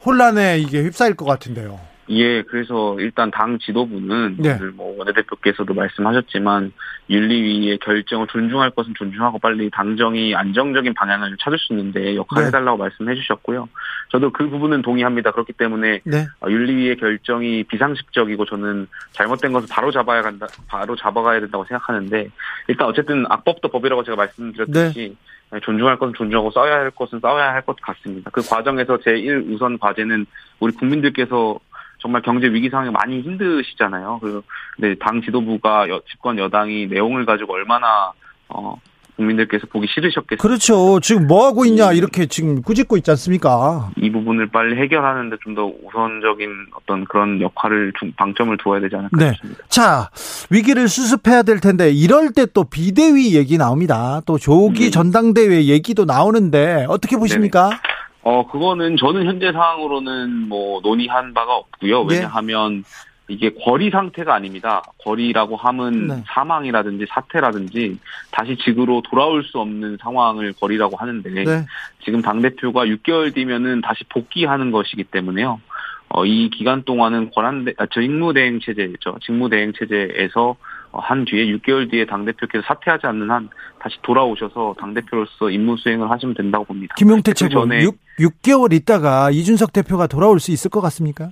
[0.05, 1.79] 혼란에 이게 휩싸일 것 같은데요.
[2.09, 4.57] 예, 그래서 일단 당 지도부는 네.
[4.59, 6.73] 오늘 뭐 원내대표께서도 말씀하셨지만
[7.09, 12.47] 윤리위의 결정을 존중할 것은 존중하고 빨리 당정이 안정적인 방향을 찾을 수 있는데 역할을 네.
[12.47, 13.69] 해달라고 말씀해 주셨고요.
[14.09, 15.31] 저도 그 부분은 동의합니다.
[15.31, 16.27] 그렇기 때문에 네.
[16.41, 22.29] 어, 윤리위의 결정이 비상식적이고 저는 잘못된 것을 바로 잡아야 간다, 바로 잡아가야 된다고 생각하는데
[22.67, 25.15] 일단 어쨌든 악법도 법이라고 제가 말씀드렸듯이
[25.51, 25.59] 네.
[25.61, 28.29] 존중할 것은 존중하고 싸워야 할 것은 싸워야 할 것 같습니다.
[28.31, 30.25] 그 과정에서 제1 우선 과제는
[30.59, 31.59] 우리 국민들께서
[32.03, 34.19] 정말 경제 위기 상황에 많이 힘드시잖아요.
[34.21, 34.43] 그
[34.75, 38.11] 근데 당 지도부가 여, 집권 여당이 내용을 가지고 얼마나
[38.49, 38.75] 어
[39.15, 40.41] 국민들께서 보기 싫으셨겠어요.
[40.41, 40.99] 그렇죠.
[40.99, 43.91] 지금 뭐 하고 있냐 이렇게 지금 꾸짖고 있지 않습니까?
[43.95, 49.33] 이 부분을 빨리 해결하는데 좀 더 우선적인 어떤 그런 역할을 방점을 두어야 되지 않을까 네.
[49.33, 49.63] 싶습니다.
[49.69, 50.09] 자
[50.49, 54.21] 위기를 수습해야 될 텐데 이럴 때 또 비대위 얘기 나옵니다.
[54.25, 54.89] 또 조기 네.
[54.89, 57.69] 전당대회 얘기도 나오는데 어떻게 보십니까?
[57.69, 57.92] 네.
[58.23, 62.05] 어, 그거는 저는 현재 상황으로는 뭐 논의한 바가 없고요.
[62.05, 62.15] 네.
[62.15, 62.83] 왜냐하면
[63.27, 64.81] 이게 거리 상태가 아닙니다.
[65.03, 66.23] 거리라고 함은 네.
[66.27, 67.99] 사망이라든지 사태라든지
[68.31, 71.65] 다시 직으로 돌아올 수 없는 상황을 거리라고 하는데 네.
[72.03, 75.61] 지금 당 대표가 6개월 뒤면은 다시 복귀하는 것이기 때문에요.
[76.09, 79.17] 어, 이 기간 동안은 권한, 아, 직무대행 체제죠.
[79.25, 80.55] 직무대행 체제에서
[80.93, 86.65] 한 뒤에 6개월 뒤에 당대표께서 사퇴하지 않는 한 다시 돌아오셔서 당대표로서 임무 수행을 하시면 된다고
[86.65, 86.95] 봅니다.
[86.97, 91.31] 김용태 최고 전에 6, 6개월 있다가 이준석 대표가 돌아올 수 있을 것 같습니까?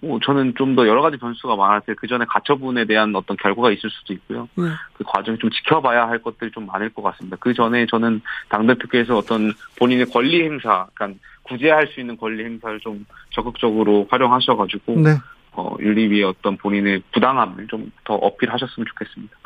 [0.00, 3.90] 뭐 저는 좀 더 여러 가지 변수가 많아서 그 전에 가처분에 대한 어떤 결과가 있을
[3.90, 4.48] 수도 있고요.
[4.54, 4.64] 네.
[4.92, 7.36] 그 과정이 좀 지켜봐야 할 것들이 좀 많을 것 같습니다.
[7.40, 13.04] 그 전에 저는 당대표께서 어떤 본인의 권리 행사, 그러니까 구제할 수 있는 권리 행사를 좀
[13.30, 15.16] 적극적으로 활용하셔가지고 네.
[15.58, 19.36] 어, 윤리위의 어떤 본인의 부당함을 좀 더 어필하셨으면 좋겠습니다.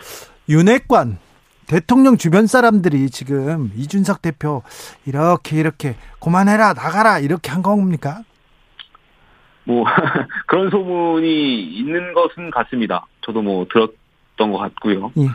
[0.48, 1.18] 윤핵관
[1.66, 4.62] 대통령 주변 사람들이 지금 이준석 대표
[5.06, 8.20] 이렇게 이렇게 그만해라 나가라 이렇게 한 겁니까?
[9.64, 9.84] 뭐
[10.46, 13.06] 그런 소문이 있는 것은 같습니다.
[13.22, 15.12] 저도 뭐 들었던 것 같고요.
[15.16, 15.28] 예.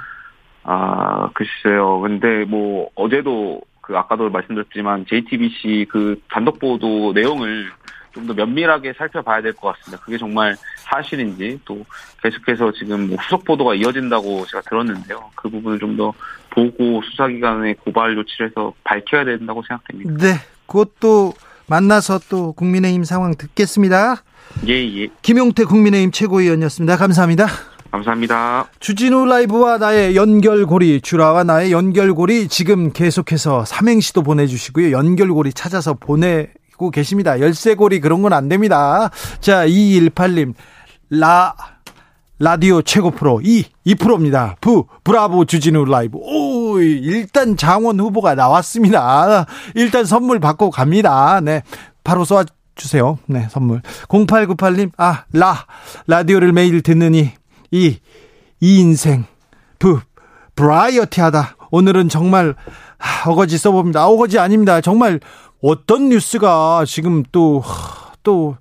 [0.63, 1.99] 아 글쎄요.
[2.01, 7.71] 근데 뭐 어제도 그 아까도 말씀드렸지만 JTBC 그 단독 보도 내용을
[8.17, 10.03] 좀 더 면밀하게 살펴봐야 될 것 같습니다.
[10.03, 10.55] 그게 정말
[10.89, 11.85] 사실인지 또
[12.23, 15.29] 계속해서 지금 뭐 후속 보도가 이어진다고 제가 들었는데요.
[15.35, 16.13] 그 부분을 좀 더
[16.49, 20.11] 보고 수사기관에 고발 조치를 해서 밝혀야 된다고 생각됩니다.
[20.17, 20.33] 네,
[20.65, 21.33] 그것도
[21.67, 24.23] 만나서 또 국민의힘 상황 듣겠습니다.
[24.67, 25.07] 예, 예.
[25.21, 26.97] 김용태 국민의힘 최고위원이었습니다.
[26.97, 27.47] 감사합니다.
[27.91, 28.67] 감사합니다.
[28.79, 34.91] 주진우 라이브와 나의 연결고리, 주라와 나의 연결고리 지금 계속해서 삼행시도 보내주시고요.
[34.91, 37.39] 연결고리 찾아서 보내 듣고 계십니다.
[37.39, 39.09] 열쇠고리 그런 건 안 됩니다.
[39.41, 40.53] 자, 2218님.
[41.09, 41.55] 라,
[42.39, 44.55] 라디오 최고 프로 2, 2%입니다.
[44.61, 46.17] 부, 브라보 주진우 라이브.
[46.21, 49.45] 오, 일단 장원 후보가 나왔습니다.
[49.75, 51.39] 일단 선물 받고 갑니다.
[51.41, 51.63] 네.
[52.03, 53.17] 바로 쏘아 주세요.
[53.25, 53.81] 네, 선물.
[54.07, 55.65] 0898님, 아, 라,
[56.05, 57.31] 라디오를 매일 듣느니,
[57.71, 57.97] 이,
[58.59, 59.25] 이 인생,
[59.79, 59.99] 부,
[60.55, 61.55] 브라이어티 하다.
[61.71, 62.55] 오늘은 정말
[63.27, 64.07] 어거지 써봅니다.
[64.07, 64.79] 어거지 아닙니다.
[64.81, 65.19] 정말
[65.61, 67.63] 어떤 뉴스가 지금 또,
[68.23, 68.57] 또,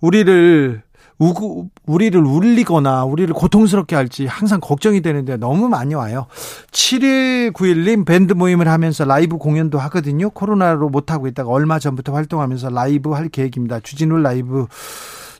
[0.00, 0.82] 우리를
[1.18, 6.26] 우구, 우리를 울리거나 우리를 고통스럽게 할지 항상 걱정이 되는데 너무 많이 와요.
[6.72, 10.30] 7191님 밴드 모임을 하면서 라이브 공연도 하거든요.
[10.30, 13.80] 코로나로 못하고 있다가 얼마 전부터 활동하면서 라이브 할 계획입니다.
[13.80, 14.66] 주진우 라이브.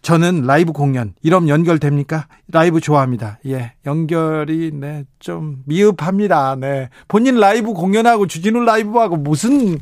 [0.03, 2.27] 저는 라이브 공연, 이런 연결됩니까?
[2.49, 3.39] 라이브 좋아합니다.
[3.47, 3.73] 예.
[3.85, 6.57] 연결이, 네, 좀 미흡합니다.
[6.57, 6.89] 네.
[7.07, 9.79] 본인 라이브 공연하고 주진우 라이브하고 무슨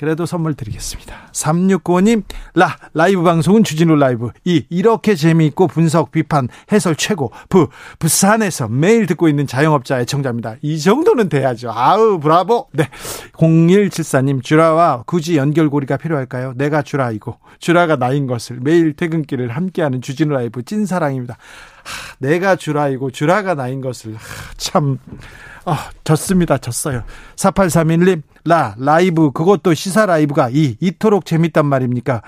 [0.00, 1.14] 그래도 선물 드리겠습니다.
[1.32, 2.22] 3695님,
[2.54, 4.30] 라, 라이브 방송은 주진우 라이브.
[4.46, 7.30] 이, 이렇게 재미있고 분석, 비판, 해설 최고.
[7.50, 10.54] 부, 부산에서 매일 듣고 있는 자영업자 애청자입니다.
[10.62, 11.72] 이 정도는 돼야죠.
[11.74, 12.68] 아우, 브라보.
[12.72, 12.88] 네.
[13.34, 16.54] 0174님, 주라와 굳이 연결고리가 필요할까요?
[16.56, 21.34] 내가 주라이고, 주라가 나인 것을 매일 퇴근길을 함께하는 주진우 라이브 찐사랑입니다.
[21.34, 24.18] 하, 내가 주라이고, 주라가 나인 것을, 하,
[24.56, 24.98] 참.
[25.64, 26.58] 아, 졌습니다.
[26.58, 27.04] 졌어요.
[27.36, 32.22] 4831님, 라, 라이브, 그것도 시사 라이브가 이, 이토록 재밌단 말입니까?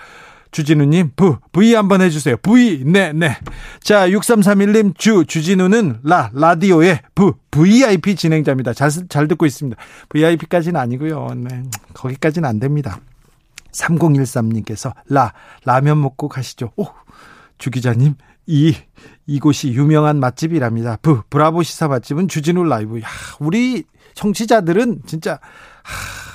[0.50, 2.36] 주진우님, 부, V 한번 해주세요.
[2.36, 3.38] V, 네, 네.
[3.80, 8.74] 자, 6331님, 주, 주진우는 라, 라디오의 부, VIP 진행자입니다.
[8.74, 9.80] 잘, 잘 듣고 있습니다.
[10.10, 11.28] VIP까지는 아니고요.
[11.36, 11.62] 네,
[11.94, 13.00] 거기까지는 안 됩니다.
[13.72, 15.32] 3013님께서 라,
[15.64, 16.72] 라면 먹고 가시죠.
[16.76, 16.84] 오,
[17.56, 18.14] 주 기자님,
[18.46, 18.74] 이
[19.26, 20.98] 이곳이 유명한 맛집이랍니다.
[21.02, 23.00] 브 브라보 시사 맛집은 주진우 라이브.
[23.00, 23.06] 야,
[23.38, 25.38] 우리 청취자들은 진짜
[25.82, 26.32] 하,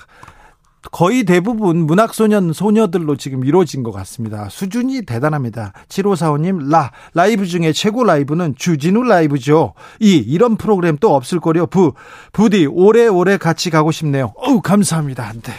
[0.91, 4.47] 거의 대부분 문학소년 소녀들로 지금 이루어진 것 같습니다.
[4.49, 5.73] 수준이 대단합니다.
[5.89, 9.73] 7545님, 라, 라이브 중에 최고 라이브는 주진우 라이브죠.
[9.99, 11.65] 이, 이런 프로그램 또 없을 거려.
[11.65, 11.93] 부,
[12.31, 14.33] 부디 오래오래 같이 가고 싶네요.
[14.37, 15.33] 어우, 감사합니다.
[15.33, 15.53] 네.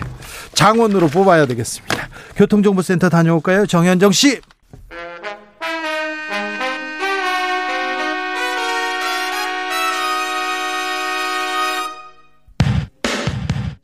[0.54, 2.08] 장원으로 뽑아야 되겠습니다.
[2.36, 3.66] 교통정보센터 다녀올까요?
[3.66, 4.40] 정현정 씨.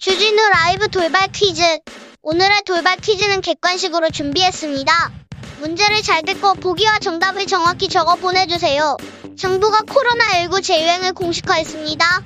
[0.06, 1.62] 라이브 돌발 퀴즈.
[2.20, 4.92] 오늘의 돌발 퀴즈는 객관식으로 준비했습니다.
[5.60, 8.98] 문제를 잘 듣고 보기와 정답을 정확히 적어 보내주세요.
[9.38, 12.22] 정부가 코로나19 재유행을 공식화했습니다.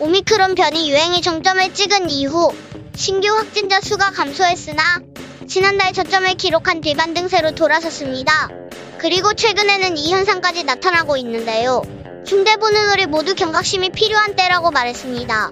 [0.00, 2.52] 오미크론 변이 유행이 정점을 찍은 이후
[2.94, 5.00] 신규 확진자 수가 감소했으나
[5.48, 8.50] 지난달 저점을 기록한 뒤 반등세로 돌아섰습니다.
[8.98, 11.80] 그리고 최근에는 이 현상까지 나타나고 있는데요.
[12.26, 15.50] 중대보는 우리 모두 경각심이 필요한 때라고 말했습니다.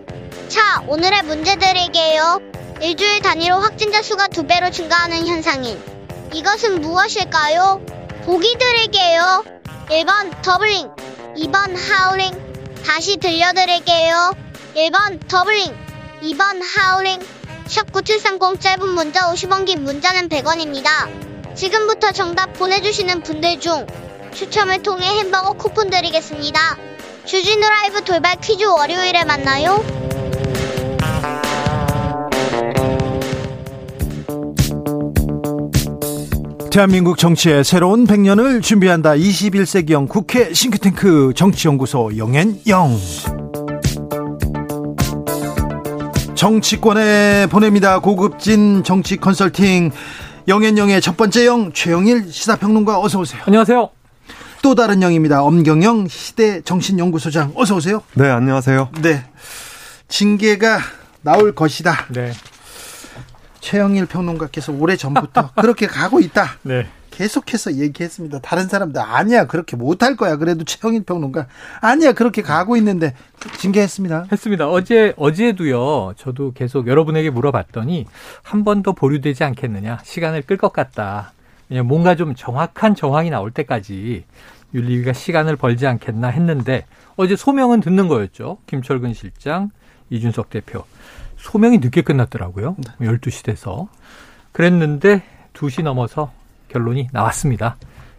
[0.51, 2.41] 자, 오늘의 문제 드릴게요.
[2.81, 5.81] 일주일 단위로 확진자 수가 두 배로 증가하는 현상인
[6.35, 7.81] 이것은 무엇일까요?
[8.25, 9.45] 보기 드릴게요.
[9.91, 10.89] 1번 더블링,
[11.37, 12.83] 2번 하울링.
[12.85, 14.35] 다시 들려드릴게요.
[14.75, 15.73] 1번 doubling,
[16.23, 17.21] 2번 하울링.
[17.67, 21.55] 샵9730 짧은 문자 50원 긴 문자는 100원입니다.
[21.55, 23.87] 지금부터 정답 보내주시는 분들 중
[24.35, 26.77] 추첨을 통해 햄버거 쿠폰 드리겠습니다.
[27.25, 30.00] 주진우 라이브 돌발 퀴즈 월요일에 만나요.
[36.71, 39.15] 대한민국 정치의 새로운 100년을 준비한다.
[39.15, 42.97] 21세기형 국회 싱크탱크 정치연구소 영앤영.
[46.37, 47.99] 정치권에 보냅니다.
[47.99, 49.91] 고급진 정치 컨설팅
[50.47, 53.43] 영앤영의 첫 번째 영 최영일 시사평론가 어서 오세요.
[53.47, 53.91] 안녕하세요.
[54.63, 55.43] 또 다른 영입니다.
[55.43, 58.01] 엄경영 시대 정신연구소장 어서 오세요.
[58.15, 58.91] 네, 안녕하세요.
[59.03, 59.25] 네.
[60.09, 60.79] 징계가
[61.23, 62.07] 나올 것이다.
[62.11, 62.33] 네.
[63.61, 66.59] 최영일 평론가께서 오래 전부터 그렇게 가고 있다.
[66.62, 66.87] 네.
[67.11, 68.38] 계속해서 얘기했습니다.
[68.40, 70.37] 다른 사람들 아니야 그렇게 못할 거야.
[70.37, 71.46] 그래도 최영일 평론가
[71.81, 73.14] 아니야 그렇게 가고 있는데
[73.59, 74.27] 징계했습니다.
[74.33, 74.68] 했습니다.
[74.68, 76.14] 어제 어제도요.
[76.16, 78.07] 저도 계속 여러분에게 물어봤더니
[78.42, 79.99] 한 번 더 보류되지 않겠느냐.
[80.05, 81.33] 시간을 끌 것 같다.
[81.68, 84.25] 왜냐 뭔가 좀 정확한 정황이 나올 때까지
[84.73, 88.59] 윤리위가 시간을 벌지 않겠나 했는데 어제 소명은 듣는 거였죠.
[88.66, 89.70] 김철근 실장,
[90.09, 90.85] 이준석 대표.
[91.40, 92.76] 소명이 늦게 끝났더라고요.
[93.00, 93.07] 네.
[93.07, 93.88] 12시 돼서.
[94.53, 95.22] 그랬는데
[95.55, 96.33] 2시 넘어서
[96.68, 97.76] 결론이 나왔습니다.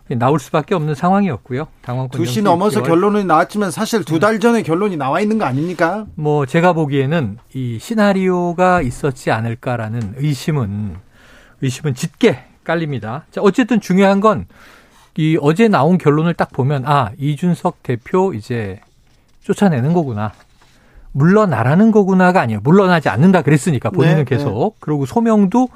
[0.09, 1.67] 나올 수밖에 없는 상황이었고요.
[1.81, 2.85] 당원권 2시 넘어서 6개월.
[2.87, 6.05] 결론이 나왔지만 사실 두 달 전에 결론이 나와 있는 거 아닙니까?
[6.15, 10.97] 뭐 제가 보기에는 이 시나리오가 있었지 않을까라는 의심은
[11.61, 13.25] 의심은 짙게 깔립니다.
[13.31, 14.45] 자, 어쨌든 중요한 건
[15.17, 18.79] 이 어제 나온 결론을 딱 보면 아, 이준석 대표 이제
[19.41, 20.31] 쫓아내는 거구나.
[21.13, 22.61] 물러나라는 거구나가 아니에요.
[22.63, 24.75] 물러나지 않는다 그랬으니까 본인은 네, 계속.
[24.75, 24.77] 네.
[24.79, 25.69] 그리고 소명도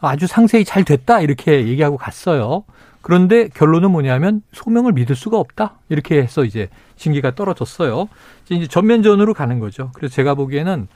[0.00, 2.64] 아주 상세히 잘 됐다 이렇게 얘기하고 갔어요.
[3.00, 8.08] 그런데 결론은 뭐냐면 소명을 믿을 수가 없다 이렇게 해서 이제 징계가 떨어졌어요.
[8.48, 9.90] 이제 전면전으로 가는 거죠.
[9.94, 10.88] 그래서 제가 보기에는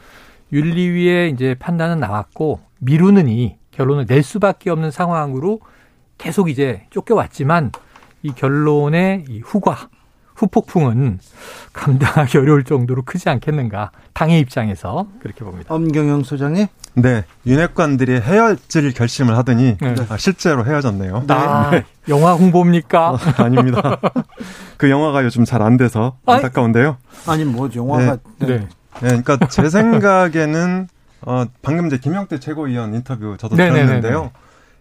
[0.53, 5.61] 윤리위의 이제 판단은 나왔고 미루느니 결론을 낼 수밖에 없는 상황으로
[6.17, 7.73] 계속 이제 쫓겨왔지만
[8.23, 9.89] 이 결론의 이 후과
[10.39, 11.19] 후폭풍은
[11.73, 13.91] 감당하기 어려울 정도로 크지 않겠는가.
[14.15, 15.75] 당의 입장에서 그렇게 봅니다.
[15.75, 16.67] 엄경영 소장님?
[16.95, 17.25] 네.
[17.47, 19.95] 윤핵관들이 헤어질 결심을 하더니 네.
[20.09, 21.25] 아, 실제로 헤어졌네요.
[21.29, 21.85] 아, 네.
[22.09, 23.11] 영화 홍보입니까?
[23.11, 23.99] 어, 아닙니다.
[24.79, 26.97] 그 영화가 요즘 잘 안 돼서 안타까운데요.
[27.27, 28.19] 아니, 뭐, 영화가.
[28.39, 28.47] 네.
[28.47, 28.59] 네.
[28.59, 28.69] 네.
[29.01, 30.89] 그러니까 제 생각에는
[31.23, 33.87] 어, 방금 이제 김영태 최고위원 인터뷰 저도 네네네네.
[33.87, 34.31] 들었는데요.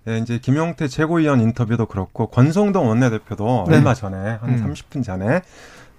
[0.07, 3.75] 예, 이제 김용태 최고위원 인터뷰도 그렇고 권성동 원내대표도 네.
[3.75, 4.73] 얼마 전에 한 음.
[4.73, 5.41] 30분 전에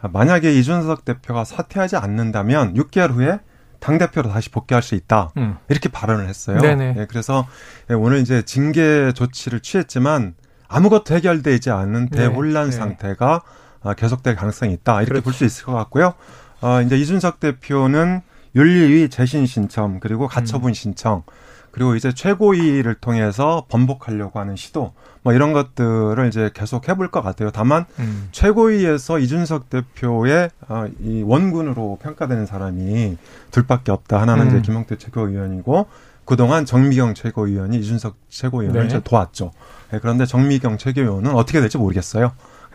[0.01, 3.41] 만약에 이준석 대표가 사퇴하지 않는다면 6개월 후에
[3.81, 5.57] 당 대표로 다시 복귀할 수 있다 음.
[5.69, 6.59] 이렇게 발언을 했어요.
[6.61, 6.95] 네네.
[6.99, 7.47] 예, 그래서
[7.91, 10.35] 예, 오늘 이제 징계 조치를 취했지만
[10.69, 12.19] 아무것도 해결되지 않은 네.
[12.19, 12.77] 대혼란 네.
[12.77, 13.43] 상태가
[13.83, 15.25] 아, 계속될 가능성이 있다 이렇게 그렇죠.
[15.25, 16.15] 볼수 있을 것 같고요.
[16.61, 18.23] 어, 이제 이준석 대표는
[18.57, 20.75] 윤리위 재신 신청 그리고 가처분 음.
[20.75, 21.23] 신청
[21.71, 27.51] 그리고 이제 최고위를 통해서 번복하려고 하는 시도 뭐 이런 것들을 이제 계속 해볼 것 같아요.
[27.51, 28.29] 다만 음.
[28.33, 33.17] 최고위에서 이준석 대표의 어, 이 원군으로 평가되는 사람이
[33.51, 34.21] 둘밖에 없다.
[34.21, 34.49] 하나는 음.
[34.49, 35.87] 이제 김용태 최고위원이고
[36.25, 39.01] 그동안 정미경 최고위원이 이준석 최고위원을 네.
[39.03, 39.53] 도왔죠.
[39.91, 42.33] 네, 그런데 정미경 최고위원은 어떻게 될지 모르겠어요.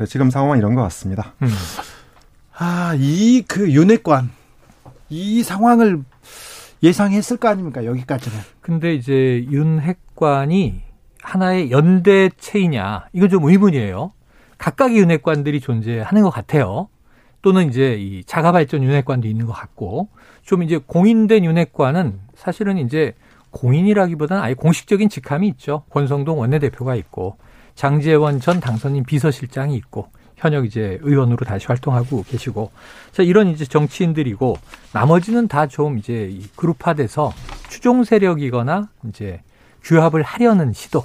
[0.07, 1.33] 지금 상황은 이런 것 같습니다.
[1.41, 1.49] 음.
[2.57, 4.31] 아, 이 그 윤핵관
[5.09, 6.03] 이 상황을
[6.83, 7.85] 예상했을 거 아닙니까?
[7.85, 8.37] 여기까지는.
[8.61, 10.81] 근데 이제 윤 핵관이
[11.21, 14.11] 하나의 연대체이냐 이건 좀 의문이에요.
[14.57, 16.89] 각각의 윤핵관들이 존재하는 것 같아요.
[17.41, 20.09] 또는 이제 이 자가발전 윤핵관도 있는 것 같고
[20.43, 23.13] 좀 이제 공인된 윤핵관은 사실은 이제
[23.51, 25.83] 공인이라기보다는 아예 공식적인 직함이 있죠.
[25.89, 27.37] 권성동 원내대표가 있고
[27.75, 30.09] 장재원 전 당선인 비서실장이 있고
[30.43, 32.71] 현역 이제 의원으로 다시 활동하고 계시고
[33.13, 34.57] 자 이런 이제 정치인들이고
[34.93, 37.31] 나머지는 다 좀 이제 그룹화돼서
[37.69, 39.41] 추종 세력이거나 이제
[39.83, 41.03] 규합을 하려는 시도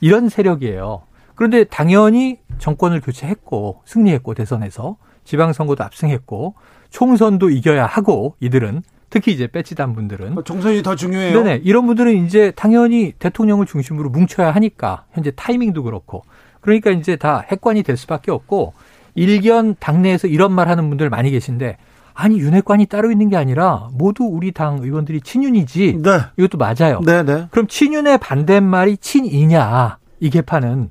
[0.00, 1.02] 이런 세력이에요.
[1.34, 6.54] 그런데 당연히 정권을 교체했고 승리했고 대선에서 지방선거도 압승했고
[6.90, 11.42] 총선도 이겨야 하고 이들은 특히 이제 빼치단 분들은 어, 총선이 더 중요해요.
[11.42, 16.22] 네네 이런 분들은 이제 당연히 대통령을 중심으로 뭉쳐야 하니까 현재 타이밍도 그렇고
[16.64, 18.72] 그러니까 이제 다 핵관이 될 수밖에 없고
[19.14, 21.76] 일견 당내에서 이런 말 하는 분들 많이 계신데
[22.14, 25.98] 아니 윤핵관이 따로 있는 게 아니라 모두 우리 당 의원들이 친윤이지.
[26.02, 26.20] 네.
[26.38, 27.00] 이것도 맞아요.
[27.04, 27.48] 네, 네.
[27.50, 29.98] 그럼 친윤의 반대말이 친이냐?
[30.20, 30.88] 이 개파는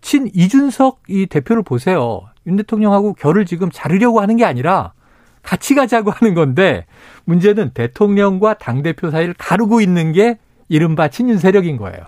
[0.00, 2.22] 친 이준석 이 대표를 보세요.
[2.46, 4.94] 윤 대통령하고 결을 지금 자르려고 하는 게 아니라
[5.42, 6.86] 같이 가자고 하는 건데
[7.24, 10.38] 문제는 대통령과 당 대표 사이를 가르고 있는 게
[10.70, 12.00] 이른바 친윤 세력인 거예요.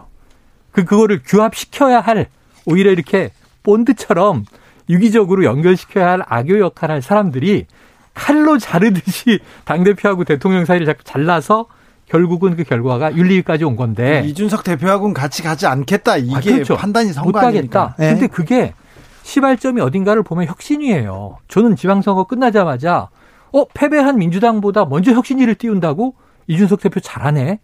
[0.72, 2.28] 그 그거를 규합시켜야 할
[2.66, 3.30] 오히려 이렇게
[3.62, 4.44] 본드처럼
[4.88, 7.66] 유기적으로 연결시켜야 할 악교 역할을 할 사람들이
[8.12, 11.66] 칼로 자르듯이 당대표하고 대통령 사이를 자꾸 잘라서
[12.06, 16.76] 결국은 그 결과가 윤리위까지 온 건데 이준석 대표하고는 같이 가지 않겠다 이게 아, 그렇죠.
[16.76, 17.96] 판단이 가겠다.
[17.98, 18.10] 네.
[18.12, 18.74] 근데 그게
[19.22, 21.38] 시발점이 어딘가를 보면 혁신이에요.
[21.48, 23.08] 저는 지방선거 끝나자마자
[23.52, 26.14] 어 패배한 민주당보다 먼저 혁신위를 띄운다고
[26.46, 27.58] 이준석 대표 잘하네.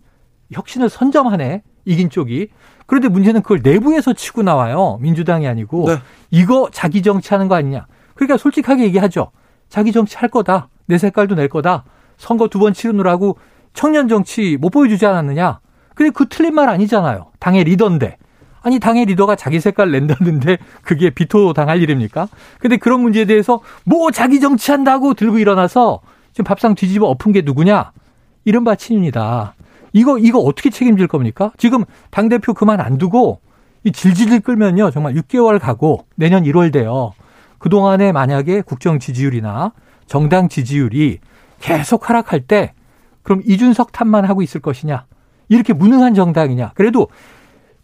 [0.53, 1.63] 혁신을 선점하네.
[1.85, 2.49] 이긴 쪽이.
[2.87, 4.99] 그런데 문제는 그걸 내부에서 치고 나와요.
[5.01, 5.87] 민주당이 아니고.
[5.89, 5.97] 네.
[6.31, 7.87] 이거 자기 정치하는 거 아니냐.
[8.15, 9.31] 그러니까 솔직하게 얘기하죠.
[9.69, 10.69] 자기 정치 할 거다.
[10.87, 11.85] 내 색깔도 낼 거다.
[12.19, 13.39] 선거 두 번 치르느라고
[13.73, 15.61] 청년 정치 못 보여주지 않았느냐.
[15.95, 17.29] 근데 그 틀린 말 아니잖아요.
[17.39, 18.17] 당의 리더인데.
[18.63, 22.29] 아니 당의 리더가 자기 색깔 낸다는데 그게 비토 당할 일입니까?
[22.59, 26.01] 근데 그런 문제에 대해서 뭐 자기 정치한다고 들고 일어나서
[26.33, 27.93] 지금 밥상 뒤집어 엎은 게 누구냐?
[28.45, 29.55] 이른바 친윤이다.
[29.93, 31.53] 이거 이거 어떻게 책임질 겁니까?
[31.59, 33.41] 지금 당 대표 그만 안 두고
[33.85, 37.13] 이 질질 끌면요 정말 6개월 가고 내년 1월 돼요.
[37.59, 39.73] 그 동안에 만약에 국정 지지율이나
[40.07, 41.19] 정당 지지율이
[41.61, 42.73] 계속 하락할 때
[43.23, 45.05] 그럼 이준석 탓만 하고 있을 것이냐?
[45.49, 46.73] 이렇게 무능한 정당이냐?
[46.75, 47.09] 그래도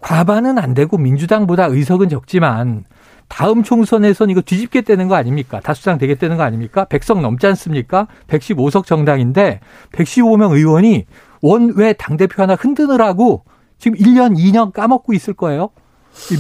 [0.01, 2.85] 과반은 안 되고 민주당보다 의석은 적지만
[3.29, 5.61] 다음 총선에선 이거 뒤집게 되는 거 아닙니까?
[5.61, 6.85] 다수당 되겠다는 거 아닙니까?
[6.87, 8.07] 100석 넘지 않습니까?
[8.29, 9.61] 115석 정당인데
[9.92, 11.07] 115명 의원이
[11.42, 13.44] 원외 당대표 하나 흔드느라고
[13.79, 15.70] 지금 1년, 2년 까먹고 있을 거예요.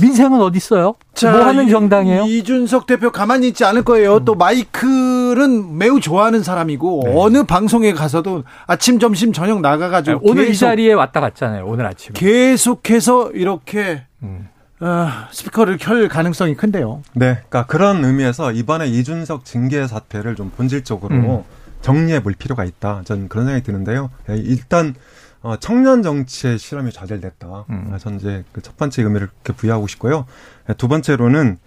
[0.00, 0.94] 민생은 어디 있어요?
[1.14, 2.24] 자, 뭐 하는 정당이에요?
[2.24, 4.16] 이준석 대표 가만히 있지 않을 거예요.
[4.16, 4.24] 음.
[4.24, 7.12] 또 마이크는 매우 좋아하는 사람이고 네.
[7.14, 11.66] 어느 방송에 가서도 아침, 점심, 저녁 나가가지고 네, 오늘 이 자리에 왔다 갔잖아요.
[11.66, 14.48] 오늘 아침 계속해서 이렇게 음.
[14.80, 17.02] 어, 스피커를 켤 가능성이 큰데요.
[17.14, 21.44] 네, 그러니까 그런 의미에서 이번에 이준석 징계 사태를 좀 본질적으로 음.
[21.86, 23.02] 정리해 볼 필요가 있다.
[23.04, 24.10] 저는 그런 생각이 드는데요.
[24.28, 24.94] 예, 일단
[25.40, 27.66] 어, 청년 정치의 실험이 좌절됐다.
[27.70, 27.90] 음.
[27.92, 30.26] 아, 전 이제 그 첫 번째 의미를 그렇게 부여하고 싶고요.
[30.68, 31.58] 예, 두 번째로는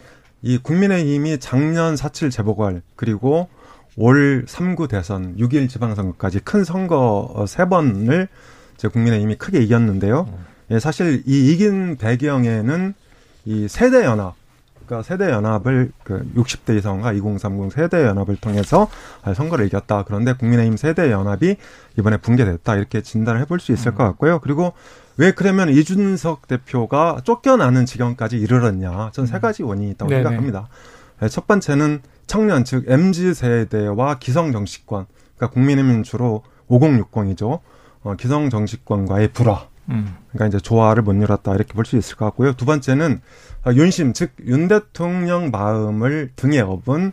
[0.42, 3.48] 이 국민의힘이 작년 4.7 재보궐 그리고
[3.96, 8.28] 올 3구 대선 6.1 지방선거까지 큰 선거 세 번을
[8.76, 10.28] 이제 국민의힘이 크게 이겼는데요.
[10.30, 10.46] 음.
[10.72, 12.94] 예, 사실 이 이긴 배경에는
[13.46, 14.36] 이 세대 연합
[14.90, 18.90] 그러니까 세대 연합을 그 60대 이상과 2030 세대 연합을 통해서
[19.36, 20.04] 선거를 이겼다.
[20.04, 21.58] 그런데 국민의힘 세대 연합이
[21.98, 22.76] 이번에 붕괴됐다.
[22.76, 23.96] 이렇게 진단을 해볼 수 있을 음.
[23.96, 24.40] 것 같고요.
[24.40, 24.74] 그리고
[25.18, 29.12] 왜 그러면 이준석 대표가 쫓겨나는 지경까지 이르렀냐?
[29.14, 30.24] 전세 가지 원인이 있다고 네네.
[30.24, 30.70] 생각합니다.
[31.22, 37.60] 네, 첫 번째는 청년 즉 MZ 세대와 기성 정치권, 그러니까 국민의힘 주로 5060이죠.
[38.02, 39.68] 어, 기성 정치권과의 불화.
[39.90, 40.16] 음.
[40.32, 42.54] 그러니까 이제 조화를 못 이뤘다 이렇게 볼 수 있을 것 같고요.
[42.54, 43.22] 두 번째는
[43.66, 47.12] 어, 윤심 즉 윤 대통령 마음을 등에 업은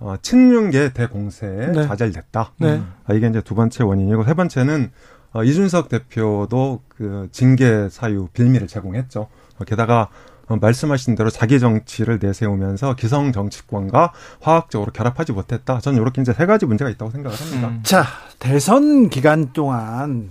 [0.00, 1.86] 어, 친윤계 대공세에 네.
[1.86, 2.52] 좌절됐다.
[2.58, 2.82] 네.
[3.06, 4.90] 아, 이게 이제 두 번째 원인이고 세 번째는
[5.32, 9.28] 어, 이준석 대표도 그 징계 사유 빌미를 제공했죠.
[9.58, 10.08] 어, 게다가
[10.46, 15.80] 어, 말씀하신 대로 자기 정치를 내세우면서 기성 정치권과 화학적으로 결합하지 못했다.
[15.80, 17.68] 저는 이렇게 이제 세 가지 문제가 있다고 생각을 합니다.
[17.68, 17.80] 음.
[17.82, 18.04] 자,
[18.38, 20.30] 대선 기간 동안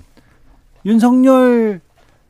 [0.86, 1.82] 윤석열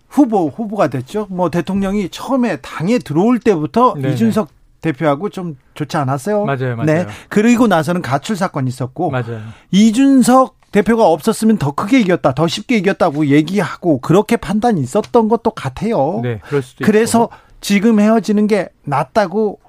[0.10, 1.28] 후보 후보가 됐죠.
[1.30, 4.14] 뭐 대통령이 처음에 당에 들어올 때부터 네네.
[4.14, 4.50] 이준석
[4.82, 6.46] 대표하고 좀 좋지 않았어요.
[6.46, 6.86] 맞아요, 맞아요.
[6.86, 7.08] 네.
[7.30, 9.40] 그리고 나서는 가출 사건이 있었고 맞아요.
[9.72, 16.20] 이준석 대표가 없었으면 더 크게 이겼다, 더 쉽게 이겼다고 얘기하고 그렇게 판단이 있었던 것도 같아요.
[16.22, 17.36] 네, 그럴 수도 그래서 있고.
[17.62, 19.60] 지금 헤어지는 게 낫다고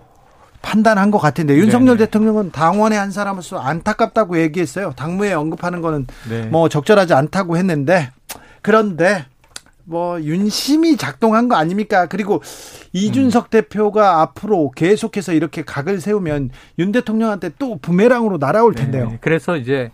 [0.63, 2.07] 판단한 것 같은데 윤석열 네네.
[2.07, 4.93] 대통령은 당원의 한 사람으로서 안타깝다고 얘기했어요.
[4.97, 6.47] 당무에 언급하는 거는 네.
[6.47, 8.11] 뭐 적절하지 않다고 했는데
[8.65, 9.27] 그런데
[9.85, 12.07] 뭐 윤심이 작동한 거 아닙니까?
[12.07, 12.43] 그리고
[12.95, 13.51] 이준석 음.
[13.51, 16.49] 대표가 앞으로 계속해서 이렇게 각을 세우면
[16.79, 19.11] 윤 대통령한테 또 부메랑으로 날아올 텐데요.
[19.11, 19.19] 네.
[19.21, 19.91] 그래서 이제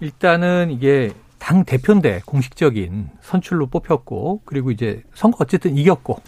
[0.00, 6.20] 일단은 이게 당 대표인데 공식적인 선출로 뽑혔고 그리고 이제 선거 어쨌든 이겼고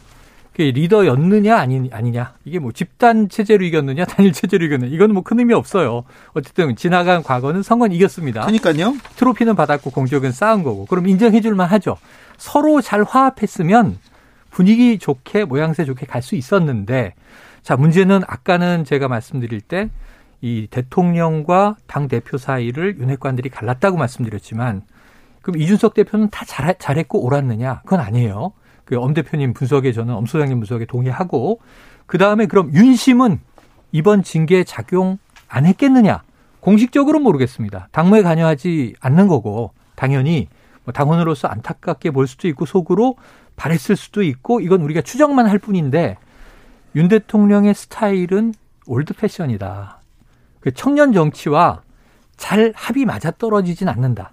[0.63, 6.05] 리더였느냐 아니, 아니냐 이게 뭐 집단 체제로 이겼느냐 단일 체제로 이겼느냐 이거는 뭐큰 의미 없어요.
[6.33, 8.43] 어쨌든 지나간 과거는 선거는 이겼습니다.
[8.43, 8.95] 그러니까요.
[9.17, 11.97] 트로피는 받았고 공적은 쌓은 거고 그럼 인정해줄만 하죠.
[12.37, 13.99] 서로 잘 화합했으면
[14.51, 17.15] 분위기 좋게 모양새 좋게 갈 수 있었는데
[17.63, 19.91] 자 문제는 아까는 제가 말씀드릴 때
[20.45, 24.83] 이 대통령과 당 대표 사이를 윤핵관들이 갈랐다고 말씀드렸지만
[25.41, 27.81] 그럼 이준석 대표는 다 잘, 잘했고 옳았느냐?
[27.85, 28.53] 그건 아니에요.
[28.85, 31.61] 그 엄 대표님 분석에 저는 엄 소장님 분석에 동의하고
[32.07, 33.41] 그 다음에 그럼 윤심은
[33.93, 35.18] 이번 징계 작용
[35.49, 36.22] 안 했겠느냐?
[36.61, 37.89] 공식적으로 모르겠습니다.
[37.93, 40.49] 당무에 관여하지 않는 거고 당연히
[40.85, 43.16] 뭐 당원으로서 안타깝게 볼 수도 있고 속으로
[43.57, 46.16] 바랬을 수도 있고 이건 우리가 추정만 할 뿐인데
[46.97, 48.55] 윤 대통령의 스타일은
[48.87, 50.01] old fashion이다.
[50.61, 51.82] 그 청년 정치와
[52.37, 54.32] 잘 합이 맞아 떨어지진 않는다.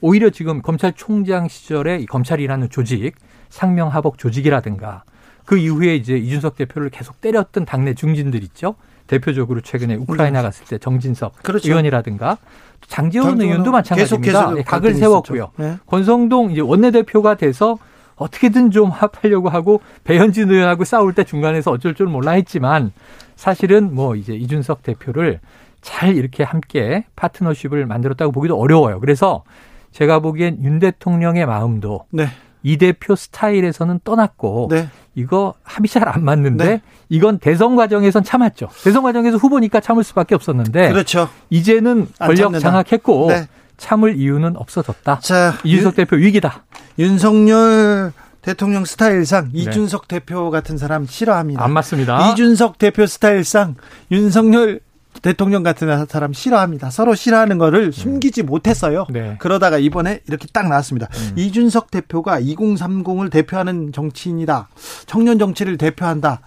[0.00, 3.14] 오히려 지금 검찰총장 시절에 검찰이라는 조직
[3.48, 5.04] 상명하복 조직이라든가
[5.44, 8.74] 그 이후에 이제 이준석 대표를 계속 때렸던 당내 중진들 있죠.
[9.06, 11.68] 대표적으로 최근에 우크라이나 갔을 때 정진석 그렇죠.
[11.68, 12.38] 의원이라든가
[12.86, 14.54] 장재원 의원도 마찬가지입니다.
[14.54, 15.52] 계속, 각을 세웠고요.
[15.56, 15.76] 네.
[15.86, 17.78] 권성동 이제 원내대표가 돼서
[18.16, 22.92] 어떻게든 좀 합하려고 하고 배현진 의원하고 싸울 때 중간에서 어쩔 줄 몰라 했지만
[23.36, 25.40] 사실은 뭐 이제 이준석 대표를
[25.82, 28.98] 잘 이렇게 함께 파트너십을 만들었다고 보기도 어려워요.
[29.00, 29.44] 그래서
[29.92, 32.26] 제가 보기엔 윤 대통령의 마음도 네.
[32.66, 34.88] 이 대표 스타일에서는 떠났고 네.
[35.14, 36.82] 이거 합이 잘 안 맞는데 네.
[37.08, 38.68] 이건 대선 과정에선 참았죠.
[38.82, 41.28] 대선 과정에서 후보니까 참을 수밖에 없었는데 그렇죠.
[41.48, 43.46] 이제는 권력 장악했고 네.
[43.76, 45.20] 참을 이유는 없어졌다.
[45.20, 46.64] 자, 이준석 윤, 대표 위기다.
[46.98, 48.12] 윤석열
[48.42, 49.60] 대통령 스타일상 네.
[49.60, 51.62] 이준석 대표 같은 사람 싫어합니다.
[51.62, 52.32] 안 맞습니다.
[52.32, 53.76] 이준석 대표 스타일상
[54.10, 54.80] 윤석열
[55.26, 56.90] 대통령 같은 사람 싫어합니다.
[56.90, 57.90] 서로 싫어하는 거를 음.
[57.90, 59.06] 숨기지 못했어요.
[59.10, 59.34] 네.
[59.40, 61.08] 그러다가 이번에 이렇게 딱 나왔습니다.
[61.12, 61.32] 음.
[61.36, 64.68] 이준석 대표가 2030을 대표하는 정치인이다.
[65.06, 66.42] 청년 정치를 대표한다.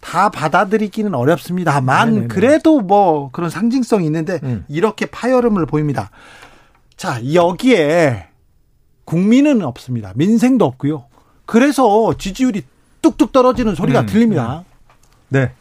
[0.00, 2.26] 다 받아들이기는 어렵습니다만 네네네.
[2.26, 4.64] 그래도 뭐 그런 상징성이 있는데 음.
[4.66, 6.10] 이렇게 파열음을 보입니다.
[6.96, 8.26] 자, 여기에
[9.04, 10.12] 국민은 없습니다.
[10.16, 11.04] 민생도 없고요.
[11.46, 12.64] 그래서 지지율이
[13.00, 14.06] 뚝뚝 떨어지는 소리가 음.
[14.06, 14.64] 들립니다.
[15.28, 15.52] 네.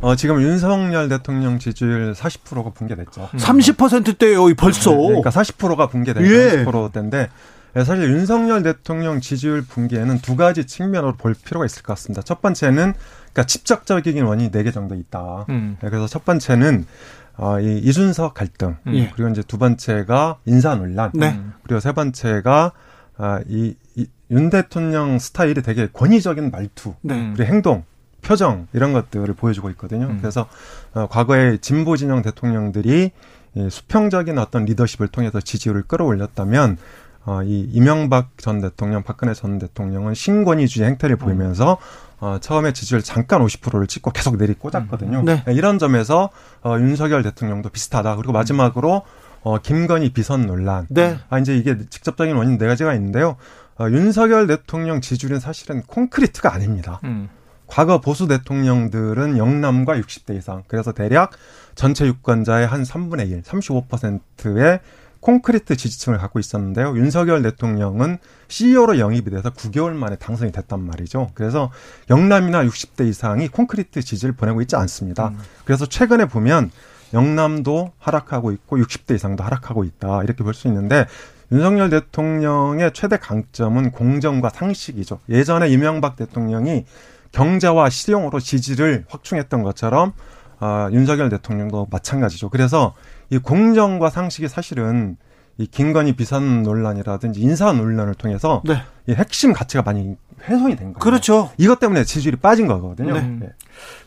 [0.00, 3.30] 어, 지금 윤석열 대통령 지지율 40%가 붕괴됐죠.
[3.36, 4.90] 30%대요, 벌써.
[4.90, 6.64] 네, 그러니까 40%가 붕괴된 예.
[6.64, 7.28] 40%대인데
[7.76, 12.22] 예, 사실 윤석열 대통령 지지율 붕괴에는 두 가지 측면으로 볼 필요가 있을 것 같습니다.
[12.22, 12.94] 첫 번째는
[13.32, 15.46] 그러니까 직접적인 원인이 네 개 정도 있다.
[15.48, 15.76] 음.
[15.80, 16.86] 네, 그래서 첫 번째는
[17.36, 18.94] 어, 이 이준석 갈등 음.
[18.94, 19.10] 예.
[19.12, 21.40] 그리고 이제 두 번째가 인사 논란 네.
[21.64, 22.72] 그리고 세 번째가
[23.16, 27.32] 아, 이, 이, 윤 대통령 스타일이 되게 권위적인 말투 네.
[27.34, 27.84] 그리고 행동
[28.24, 30.06] 표정 이런 것들을 보여주고 있거든요.
[30.06, 30.18] 음.
[30.20, 30.46] 그래서
[30.94, 33.12] 어, 과거에 진보 진영 대통령들이
[33.56, 36.78] 이 수평적인 어떤 리더십을 통해서 지지율을 끌어올렸다면
[37.26, 41.78] 어, 이 이명박 전 대통령, 박근혜 전 대통령은 신권위주의 행태를 보이면서
[42.20, 45.20] 어, 처음에 지지율 잠깐 50%를 찍고 계속 내리 꽂았거든요.
[45.20, 45.24] 음.
[45.24, 45.42] 네.
[45.46, 45.54] 네.
[45.54, 46.30] 이런 점에서
[46.62, 48.16] 어, 윤석열 대통령도 비슷하다.
[48.16, 49.02] 그리고 마지막으로
[49.42, 50.86] 어, 김건희 비선 논란.
[50.88, 51.18] 네.
[51.28, 53.36] 아, 이제 이게 직접적인 원인 네 가지가 있는데요.
[53.78, 57.00] 어, 윤석열 대통령 지지율은 사실은 콘크리트가 아닙니다.
[57.04, 57.28] 음.
[57.74, 60.62] 과거 보수 대통령들은 영남과 60대 이상.
[60.68, 61.32] 그래서 대략
[61.74, 64.78] 전체 유권자의 한 3분의 1, 35%의
[65.18, 66.96] 콘크리트 지지층을 갖고 있었는데요.
[66.96, 71.32] 윤석열 대통령은 CEO로 영입이 돼서 9개월 만에 당선이 됐단 말이죠.
[71.34, 71.72] 그래서
[72.10, 75.30] 영남이나 60대 이상이 콘크리트 지지를 보내고 있지 않습니다.
[75.30, 75.38] 음.
[75.64, 76.70] 그래서 최근에 보면
[77.12, 80.22] 영남도 하락하고 있고 60대 이상도 하락하고 있다.
[80.22, 81.06] 이렇게 볼 수 있는데
[81.50, 85.18] 윤석열 대통령의 최대 강점은 공정과 상식이죠.
[85.28, 86.84] 예전에 이명박 대통령이
[87.34, 90.12] 경제와 실용으로 지지를 확충했던 것처럼
[90.60, 92.48] 아, 윤석열 대통령도 마찬가지죠.
[92.48, 92.94] 그래서
[93.28, 95.16] 이 공정과 상식이 사실은
[95.58, 98.76] 이 김건희 비선 논란이라든지 인사 논란을 통해서 네.
[99.08, 100.16] 이 핵심 가치가 많이
[100.48, 100.98] 훼손이 된 거예요.
[100.98, 101.50] 그렇죠.
[101.58, 103.14] 이것 때문에 지지율이 빠진 거거든요.
[103.14, 103.20] 네.
[103.40, 103.48] 네.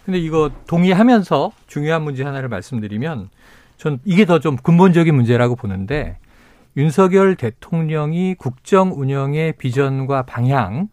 [0.06, 3.30] 근데 이거 동의하면서 중요한 문제 하나를 말씀드리면
[3.78, 6.18] 전 이게 더 좀 근본적인 문제라고 보는데
[6.78, 10.88] 윤석열 대통령이 국정 운영의 비전과 방향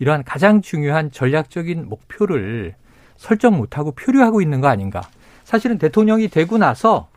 [0.00, 2.74] 이러한 가장 중요한 전략적인 목표를
[3.16, 5.02] 설정 못하고 표류하고 있는 거 아닌가.
[5.44, 7.08] 사실은 대통령이 되고 나서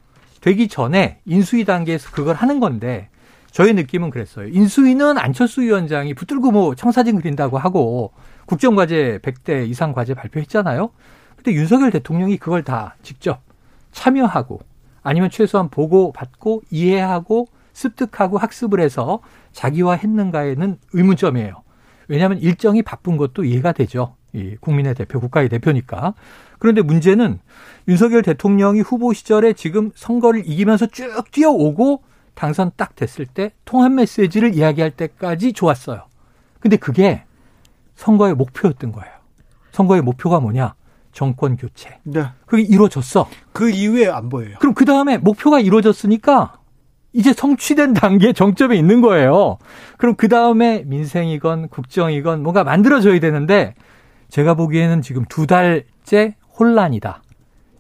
[0.42, 3.10] 되기 전에 인수위 단계에서 그걸 하는 건데
[3.52, 4.48] 저의 느낌은 그랬어요.
[4.50, 8.12] 인수위는 안철수 위원장이 붙들고 뭐 청사진 그린다고 하고
[8.48, 10.90] 국정과제 100대 이상 과제 발표했잖아요.
[11.38, 13.42] 근데 윤석열 대통령이 그걸 다 직접
[13.94, 14.60] 참여하고
[15.04, 19.20] 아니면 최소한 보고 받고 이해하고 습득하고 학습을 해서
[19.54, 21.63] 자기화 했는가에는 의문점이에요.
[22.08, 24.16] 왜냐하면 일정이 바쁜 것도 이해가 되죠.
[24.34, 26.14] 이 국민의 대표, 국가의 대표니까.
[26.60, 27.40] 그런데 문제는
[27.88, 34.56] 윤석열 대통령이 후보 시절에 지금 선거를 이기면서 쭉 뛰어오고 당선 딱 됐을 때 통합 메시지를
[34.56, 36.04] 이야기할 때까지 좋았어요.
[36.60, 37.24] 근데 그게
[37.96, 39.12] 선거의 목표였던 거예요.
[39.72, 40.76] 선거의 목표가 뭐냐?
[41.12, 42.00] 정권 교체.
[42.04, 42.26] 네.
[42.46, 43.30] 그게 이루어졌어.
[43.52, 44.56] 그 이후에 안 보여요.
[44.60, 46.58] 그럼 그 다음에 목표가 이루어졌으니까
[47.14, 49.58] 이제 성취된 단계 정점에 있는 거예요.
[49.98, 53.76] 그럼 그 다음에 민생이건 국정이건 뭔가 만들어져야 되는데
[54.30, 57.22] 제가 보기에는 지금 두 달째 혼란이다.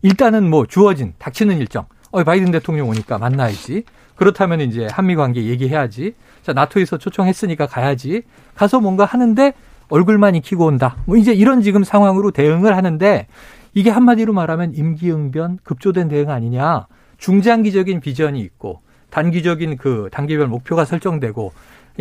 [0.03, 1.85] 일단은 뭐 주어진 닥치는 일정.
[2.11, 3.83] 어, 바이든 대통령 오니까 만나야지.
[4.15, 6.13] 그렇다면 이제 한미 관계 얘기해야지.
[6.43, 8.21] 자, 나토에서 초청했으니까 가야지.
[8.53, 9.53] 가서 뭔가 하는데
[9.89, 10.97] 얼굴만 익히고 온다.
[11.05, 13.27] 뭐 이제 이런 지금 상황으로 대응을 하는데
[13.73, 16.87] 이게 한마디로 말하면 임기응변 급조된 대응 아니냐.
[17.17, 18.81] 중장기적인 비전이 있고
[19.13, 21.53] 단기적인 그 단계별 목표가 설정되고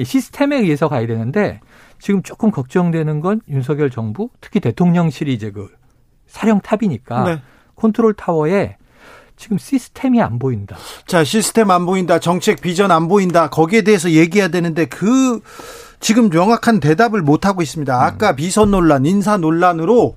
[0.02, 1.60] 시스템에 의해서 가야 되는데
[1.98, 5.68] 지금 조금 걱정되는 건 윤석열 정부, 특히 대통령실이 이제 그
[6.26, 7.42] 사령탑이니까 네.
[7.76, 8.76] 컨트롤 타워에
[9.36, 10.76] 지금 시스템이 안 보인다.
[11.06, 12.18] 자, 시스템 안 보인다.
[12.18, 13.50] 정책 비전 안 보인다.
[13.50, 15.40] 거기에 대해서 얘기해야 되는데 그
[16.00, 17.94] 지금 명확한 대답을 못 하고 있습니다.
[17.94, 18.36] 아까 음.
[18.36, 20.16] 비선 논란, 인사 논란으로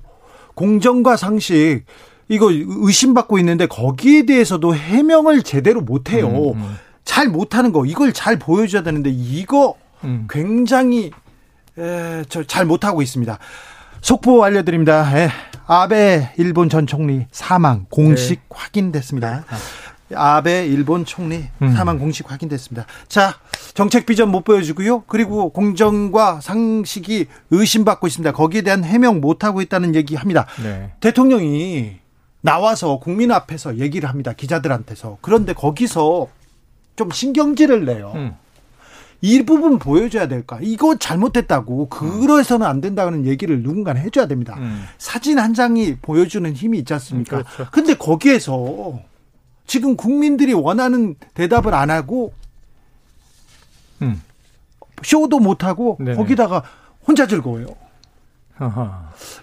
[0.54, 1.84] 공정과 상식
[2.28, 6.28] 이거 의심받고 있는데 거기에 대해서도 해명을 제대로 못 해요.
[6.28, 6.76] 음, 음.
[7.06, 10.26] 잘 못하는 거 이걸 잘 보여줘야 되는데 이거 음.
[10.28, 11.12] 굉장히
[11.78, 13.38] 에, 저잘 못하고 있습니다.
[14.02, 15.18] 속보 알려드립니다.
[15.18, 15.30] 에,
[15.66, 18.40] 아베 일본 전 총리 사망 공식 네.
[18.50, 19.44] 확인됐습니다.
[20.14, 21.72] 아 베 일본 총리 음.
[21.74, 22.86] 사망 공식 확인됐습니다.
[23.08, 23.34] 자,
[23.74, 25.02] 정책 비전 못 보여주고요.
[25.06, 28.32] 그리고 공정과 상식이 의심받고 있습니다.
[28.32, 30.46] 거기에 대한 해명 못 하고 있다는 얘기합니다.
[30.62, 30.92] 네.
[31.00, 31.96] 대통령이
[32.40, 34.32] 나와서 국민 앞에서 얘기를 합니다.
[34.32, 35.18] 기자들한테서.
[35.20, 36.28] 그런데 거기서
[36.96, 38.12] 좀 신경질을 내요.
[38.16, 38.36] 음.
[39.22, 40.58] 이 부분 보여줘야 될까?
[40.60, 44.56] 이거 잘못됐다고 그러해서는 안 된다는 얘기를 누군가 해줘야 됩니다.
[44.58, 44.84] 음.
[44.98, 47.38] 사진 한 장이 보여주는 힘이 있지 않습니까?
[47.38, 47.70] 음, 그렇죠.
[47.72, 49.00] 근데 거기에서
[49.66, 52.34] 지금 국민들이 원하는 대답을 안 하고
[54.02, 54.20] 음.
[55.02, 56.62] 쇼도 못 하고 거기다가
[57.06, 57.66] 혼자 즐거워요.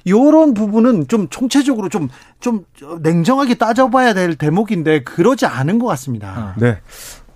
[0.06, 2.66] 이런 부분은 좀 총체적으로 좀, 좀
[3.02, 6.56] 냉정하게 따져봐야 될 대목인데 그러지 않은 것 같습니다.
[6.58, 6.80] 네.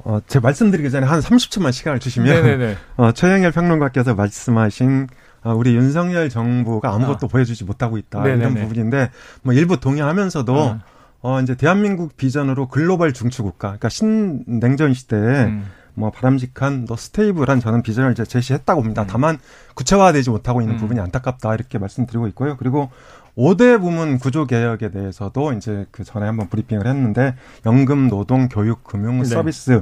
[0.08, 5.08] 어, 제 말씀드리기 전에 한 30초만 시간을 주시면 어, 최영일 평론가께서 말씀하신
[5.44, 7.30] 어, 우리 윤석열 정부가 아무것도 어.
[7.30, 8.40] 보여주지 못하고 있다 네네네.
[8.40, 10.80] 이런 부분인데 뭐 일부 동의하면서도 어.
[11.22, 15.66] 어, 이제 대한민국 비전으로 글로벌 중추국가, 그러니까 신냉전 시대에 음.
[15.94, 19.02] 뭐 바람직한 또 stable한 저는 비전을 이제 제시했다고 봅니다.
[19.02, 19.08] 음.
[19.10, 19.40] 다만
[19.74, 20.80] 구체화되지 못하고 있는 음.
[20.80, 22.56] 부분이 안타깝다 이렇게 말씀드리고 있고요.
[22.56, 22.92] 그리고
[23.36, 27.36] 5대 부문 구조 개혁에 대해서도 이제 그 전에 한번 브리핑을 했는데
[27.66, 29.26] 연금, 노동, 교육, 금융, 네.
[29.26, 29.82] 서비스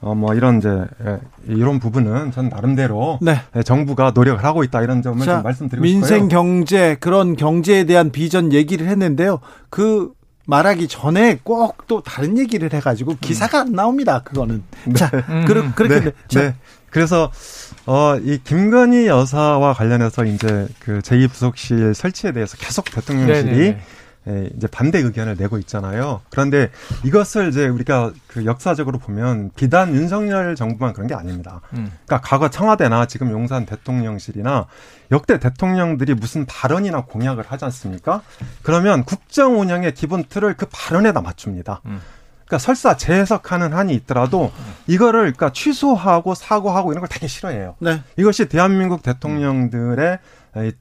[0.00, 0.68] 어, 뭐, 이런 이제,
[1.04, 3.18] 예, 이런 부분은 전 나름대로.
[3.20, 3.40] 네.
[3.56, 6.20] 예, 정부가 노력을 하고 있다 이런 점을 자, 좀 말씀드리고 민생 싶어요.
[6.20, 9.40] 민생 경제, 그런 경제에 대한 비전 얘기를 했는데요.
[9.68, 10.12] 그
[10.46, 14.20] 말하기 전에 꼭 또 다른 얘기를 해가지고 기사가 안 나옵니다.
[14.22, 14.62] 그거는.
[14.84, 14.92] 네.
[14.94, 15.44] 자, 음.
[15.44, 16.00] 그렇, 그렇게.
[16.00, 16.40] 네.
[16.40, 16.54] 네.
[16.88, 17.32] 그래서
[17.84, 23.80] 어, 이 김건희 여사와 관련해서 이제 그 제2부속실 설치에 대해서 계속 대통령실이 네네.
[24.28, 26.20] 예, 이제 반대 의견을 내고 있잖아요.
[26.28, 26.70] 그런데
[27.04, 31.62] 이것을 이제 우리가 그 역사적으로 보면 비단 윤석열 정부만 그런 게 아닙니다.
[31.72, 31.90] 음.
[32.04, 34.66] 그러니까 과거 청와대나 지금 용산 대통령실이나
[35.10, 38.20] 역대 대통령들이 무슨 발언이나 공약을 하지 않습니까?
[38.62, 41.80] 그러면 국정 운영의 기본 틀을 그 발언에다 맞춥니다.
[41.86, 42.00] 음.
[42.50, 44.50] 그러니까 설사 재해석하는 한이 있더라도
[44.88, 47.76] 이거를 그러니까 취소하고 사과하고 이런 걸 되게 싫어해요.
[47.78, 48.02] 네.
[48.16, 50.18] 이것이 대한민국 대통령들의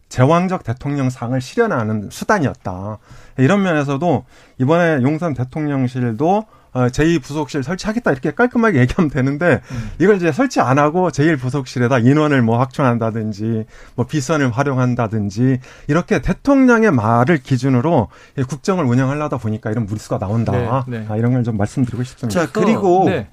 [0.10, 2.98] 제왕적 대통령상을 실현하는 수단이었다.
[3.38, 4.26] 이런 면에서도
[4.60, 9.92] 이번에 용산 대통령실도 어, 제2부속실 설치하겠다 이렇게 깔끔하게 얘기하면 되는데 음.
[10.00, 13.66] 이걸 이제 설치 안 하고 제1부속실에다 인원을 뭐 확충한다든지
[13.96, 18.10] 뭐 비선을 활용한다든지 이렇게 대통령의 말을 기준으로
[18.48, 20.86] 국정을 운영하려다 보니까 이런 무리수가 나온다.
[20.88, 21.06] 네, 네.
[21.10, 22.40] 아, 이런 걸 좀 말씀드리고 싶습니다.
[22.46, 23.30] 자 그리고 네.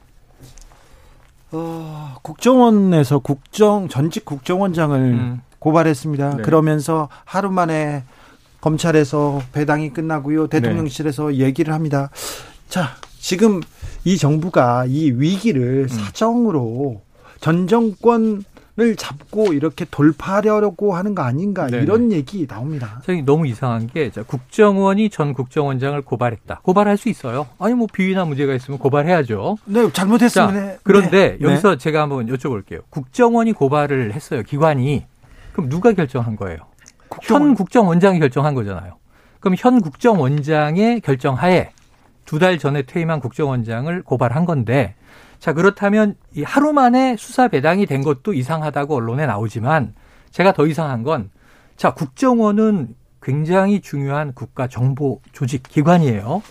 [1.53, 5.43] 어, 국정원에서 국정 전직 국정원장을 음.
[5.59, 6.37] 고발했습니다.
[6.37, 6.43] 네.
[6.43, 8.05] 그러면서 하루 만에
[8.61, 10.49] 검찰에서 배당이 끝나고요.
[10.49, 11.37] 대통령실에서 네.
[11.39, 12.11] 얘기를 합니다.
[12.69, 13.61] 자, 지금
[14.05, 15.89] 이 정부가 이 위기를 음.
[15.89, 17.01] 사정으로
[17.41, 18.45] 전 정권
[18.79, 21.83] 을 잡고 이렇게 돌파하려고 하는 거 아닌가 네네.
[21.83, 23.01] 이런 얘기 나옵니다.
[23.07, 26.61] 저기 너무 이상한 게 국정원이 전 국정원장을 고발했다.
[26.63, 27.47] 고발할 수 있어요.
[27.59, 29.57] 아니 뭐 비위나 문제가 있으면 고발해야죠.
[29.65, 31.49] 네, 잘못했으면 자, 그런데 네.
[31.49, 31.79] 여기서 네.
[31.79, 32.83] 제가 한번 여쭤볼게요.
[32.91, 34.43] 국정원이 고발을 했어요.
[34.43, 35.07] 기관이
[35.57, 36.59] 그럼 누가 결정한 거예요?
[37.09, 37.49] 국정원.
[37.49, 38.99] 현 국정원장이 결정한 거잖아요.
[39.41, 41.71] 그럼 현 국정원장의 결정하에
[42.27, 44.95] 두 달 전에 퇴임한 국정원장을 고발한 건데
[45.39, 49.95] 자 그렇다면 이 하루 만에 수사 배당이 된 것도 이상하다고 언론에 나오지만
[50.31, 51.31] 제가 더 이상한 건
[51.77, 56.43] 자 국정원은 굉장히 중요한 국가 정보 조직 기관이에요.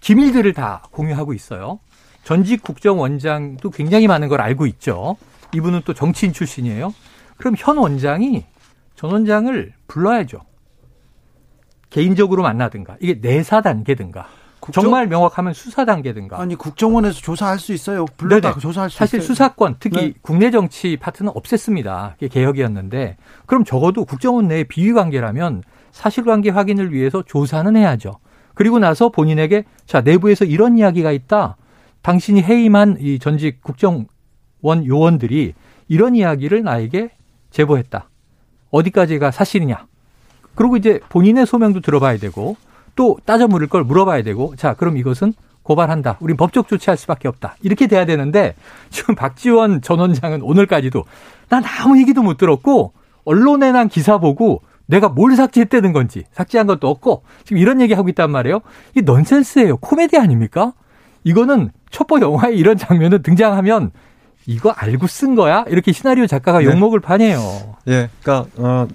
[0.00, 1.80] 기밀들을 다 공유하고 있어요.
[2.22, 5.16] 전직 국정원장도 굉장히 많은 걸 알고 있죠.
[5.52, 6.94] 이분은 또 정치인 출신이에요.
[7.36, 8.44] 그럼 현 원장이
[8.94, 10.40] 전 원장을 불러야죠.
[11.90, 14.26] 개인적으로 만나든가 이게 내사 단계든가
[14.60, 14.82] 국정...
[14.82, 16.40] 정말 명확하면 수사 단계든가.
[16.40, 18.04] 아니 국정원에서 조사할 수 있어요.
[18.16, 19.26] 불러다 조사할 수 사실 있어요.
[19.26, 20.14] 수사권 특히 네.
[20.22, 22.14] 국내 정치 파트는 없앴습니다.
[22.16, 23.16] 이게 개혁이었는데
[23.46, 25.62] 그럼 적어도 국정원 내의 비위 관계라면
[25.92, 28.18] 사실관계 확인을 위해서 조사는 해야죠.
[28.54, 31.56] 그리고 나서 본인에게 자 내부에서 이런 이야기가 있다.
[32.02, 34.06] 당신이 해임한 이 전직 국정원
[34.64, 35.54] 요원들이
[35.88, 37.10] 이런 이야기를 나에게
[37.56, 38.08] 제보했다.
[38.70, 39.86] 어디까지가 사실이냐.
[40.54, 42.56] 그리고 이제 본인의 소명도 들어봐야 되고
[42.94, 45.32] 또 따져 물을 걸 물어봐야 되고 자 그럼 이것은
[45.62, 46.18] 고발한다.
[46.20, 47.56] 우린 법적 조치할 수밖에 없다.
[47.62, 48.54] 이렇게 돼야 되는데
[48.90, 51.04] 지금 박지원 전 원장은 오늘까지도
[51.48, 52.92] 난 아무 얘기도 못 들었고
[53.24, 58.08] 언론에 난 기사 보고 내가 뭘 삭제했다는 건지 삭제한 것도 없고 지금 이런 얘기 하고
[58.08, 58.60] 있단 말이에요.
[58.94, 59.78] 이 넌센스예요.
[59.78, 60.72] 코미디 아닙니까?
[61.24, 63.90] 이거는 첩보 영화에 이런 장면은 등장하면
[64.46, 65.64] 이거 알고 쓴 거야?
[65.68, 66.66] 이렇게 시나리오 작가가 네.
[66.66, 67.76] 욕먹을 판이에요.
[67.88, 68.86] 예, 그러니까 어,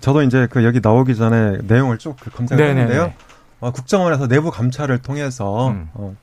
[0.00, 3.12] 저도 이제 그 여기 나오기 전에 내용을 쭉그 검색했는데요.
[3.60, 5.88] 어, 국정원에서 내부 감찰을 통해서 음.
[5.94, 6.14] 어,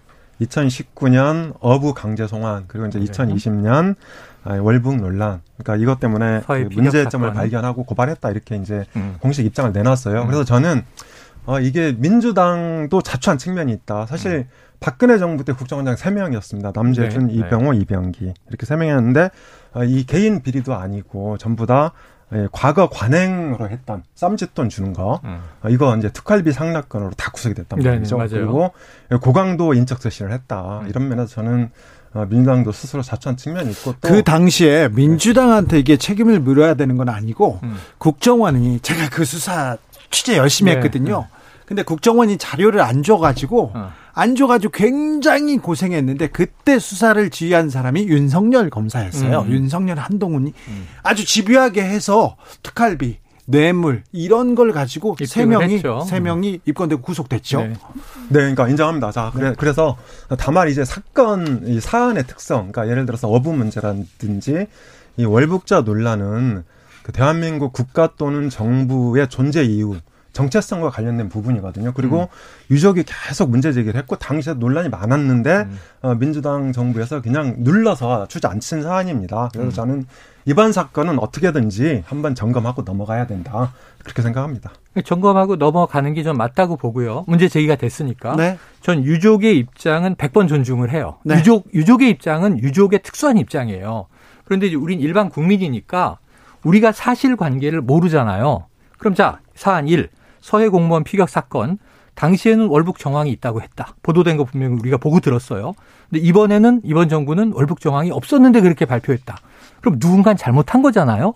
[0.42, 3.96] 2019년 어부 강제 송환 그리고 이제 2020년
[4.44, 7.34] 아, 월북 논란 그러니까 이것 때문에 그 문제점을 사건.
[7.34, 9.16] 발견하고 고발했다 이렇게 이제 음.
[9.20, 10.24] 공식 입장을 내놨어요.
[10.24, 10.28] 음.
[10.28, 10.84] 그래서 저는
[11.46, 14.06] 어, 이게 민주당도 자초한 측면이 있다.
[14.06, 14.48] 사실 음.
[14.80, 16.74] 박근혜 정부 때 국정원장 3명이었습니다.
[16.76, 17.80] 남재준, 네, 이병호, 네.
[17.80, 18.34] 이병기.
[18.50, 19.32] 이렇게 3명이었는데,
[19.74, 21.94] 어, 이 개인 비리도 아니고 전부 다
[22.34, 25.40] 예, 과거 관행으로 했던 쌈짓돈 주는 거 음.
[25.62, 28.18] 어, 이거 이제 특활비 상납건으로 다 구속이 됐단 네, 네, 말이죠.
[28.18, 28.72] 네, 그리고
[29.22, 30.80] 고강도 인적 쇄신을 했다.
[30.80, 30.88] 음.
[30.90, 31.70] 이런 면에서 저는
[32.14, 37.60] 어, 민주당도 스스로 자초한 측면이 있고 그 당시에 민주당한테 이게 책임을 물어야 되는 건 아니고
[37.64, 37.76] 음.
[37.98, 39.78] 국정원이 제가 그 수사
[40.14, 41.22] 취재 열심히 네, 했거든요.
[41.22, 41.40] 네.
[41.66, 43.92] 근데 국정원이 자료를 안 줘가지고 어.
[44.14, 49.42] 안 줘가지고 굉장히 고생했는데 그때 수사를 지휘한 사람이 윤석열 검사였어요.
[49.42, 49.52] 음.
[49.52, 50.88] 윤석열 한동훈이 음.
[51.02, 57.62] 아주 집요하게 해서 특활비 뇌물 이런 걸 가지고 세 명이 세 명이 입건되고 구속됐죠.
[57.62, 57.70] 네.
[57.70, 57.76] 네,
[58.30, 59.12] 그러니까 인정합니다.
[59.12, 59.56] 자, 그래, 네.
[59.58, 59.98] 그래서
[60.38, 64.68] 다만 이제 사건 이 사안의 특성, 그러니까 예를 들어서 어부 문제라든지
[65.18, 66.64] 이 월북자 논란은
[67.04, 69.96] 그 대한민국 국가 또는 정부의 존재 이유
[70.34, 71.94] 정체성과 관련된 부분이거든요.
[71.94, 72.28] 그리고 음.
[72.72, 75.80] 유족이 계속 문제 제기를 했고 당시에 논란이 많았는데 음.
[76.02, 79.50] 어, 민주당 정부에서 그냥 눌러서 주저앉힌 사안입니다.
[79.54, 79.72] 그래서 음.
[79.72, 80.06] 저는
[80.46, 83.74] 이번 사건은 어떻게든지 한번 점검하고 넘어가야 된다.
[84.04, 84.72] 그렇게 생각합니다.
[85.06, 87.26] 점검하고 넘어가는 게 좀 맞다고 보고요.
[87.28, 88.36] 문제 제기가 됐으니까.
[88.36, 88.58] 네.
[88.82, 91.18] 전 유족의 입장은 100번 존중을 해요.
[91.24, 91.38] 네.
[91.38, 94.08] 유족 유족의 입장은 유족의 특수한 입장이에요.
[94.46, 96.18] 그런데 이제 우린 일반 국민이니까
[96.64, 98.66] 우리가 사실 관계를 모르잖아요.
[98.98, 100.10] 그럼 자, 사안 1.
[100.42, 101.78] 서해 공무원 피격 사건
[102.16, 103.96] 당시에는 월북 정황이 있다고 했다.
[104.04, 105.74] 보도된 거 분명히 우리가 보고 들었어요.
[106.10, 109.38] 근데 이번에는 이번 정부는 월북 정황이 없었는데 그렇게 발표했다.
[109.82, 111.34] 그럼 누군가 잘못한 거잖아요.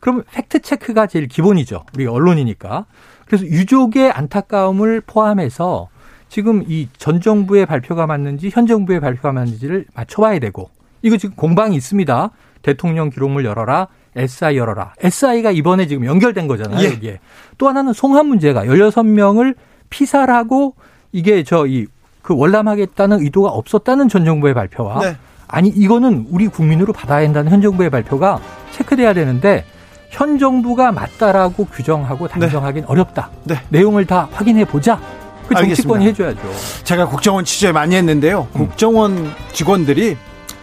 [0.00, 1.84] 그럼 팩트 체크가 제일 기본이죠.
[1.94, 2.86] 우리 언론이니까.
[3.26, 5.88] 그래서 유족의 안타까움을 포함해서
[6.28, 10.70] 지금 이 전 정부의 발표가 맞는지 현 정부의 발표가 맞는지를 맞춰봐야 되고
[11.02, 12.30] 이거 지금 공방이 있습니다.
[12.62, 13.86] 대통령 기록물 열어라.
[14.16, 14.94] SI 열어라.
[15.00, 16.80] SI가 이번에 지금 연결된 거잖아요.
[16.84, 16.92] 예.
[16.92, 17.20] 여기에.
[17.58, 19.54] 또 하나는 송환 문제가 16명을
[19.90, 20.74] 피살하고
[21.12, 21.86] 이게 저 이
[22.26, 25.16] 그 월남하겠다는 의도가 없었다는 전 정부의 발표와 네.
[25.46, 28.40] 아니 이거는 우리 국민으로 받아야 한다는 현 정부의 발표가
[28.72, 29.64] 체크돼야 되는데
[30.10, 32.32] 현 정부가 맞다라고 규정하고 네.
[32.40, 32.92] 단정하기는 네.
[32.92, 33.30] 어렵다.
[33.44, 33.54] 네.
[33.68, 35.00] 내용을 다 확인해 보자.
[35.46, 36.40] 그 정치권이 해줘야죠.
[36.82, 38.48] 제가 국정원 취재 많이 했는데요.
[38.56, 38.58] 음.
[38.66, 40.16] 국정원 직원들이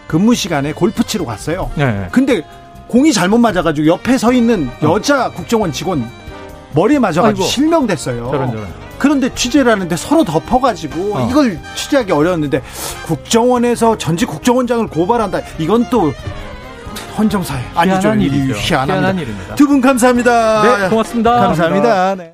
[0.06, 1.70] 근무 시간에 골프 치러 갔어요.
[1.76, 2.08] 네.
[2.12, 2.42] 근데
[2.94, 4.92] 공이 잘못 맞아가지고 옆에 서 있는 어.
[4.94, 5.30] 여자 어.
[5.32, 6.08] 국정원 직원
[6.74, 7.42] 머리에 맞아가지고 아이고.
[7.42, 8.30] 실명됐어요.
[8.30, 8.66] 저런 저런.
[8.98, 11.28] 그런데 취재를 하는데 서로 덮어가지고 어.
[11.28, 12.62] 이걸 취재하기 어려웠는데
[13.06, 15.40] 국정원에서 전직 국정원장을 고발한다.
[15.58, 16.12] 이건 또
[17.18, 17.96] 헌정사회 아니죠.
[18.08, 18.54] 희한한 일이죠.
[18.54, 19.54] 희한한 일입니다.
[19.56, 20.62] 두 분 감사합니다.
[20.62, 21.30] 네, 고맙습니다.
[21.32, 21.88] 감사합니다.
[21.88, 22.14] 감사합니다.
[22.22, 22.33] 네.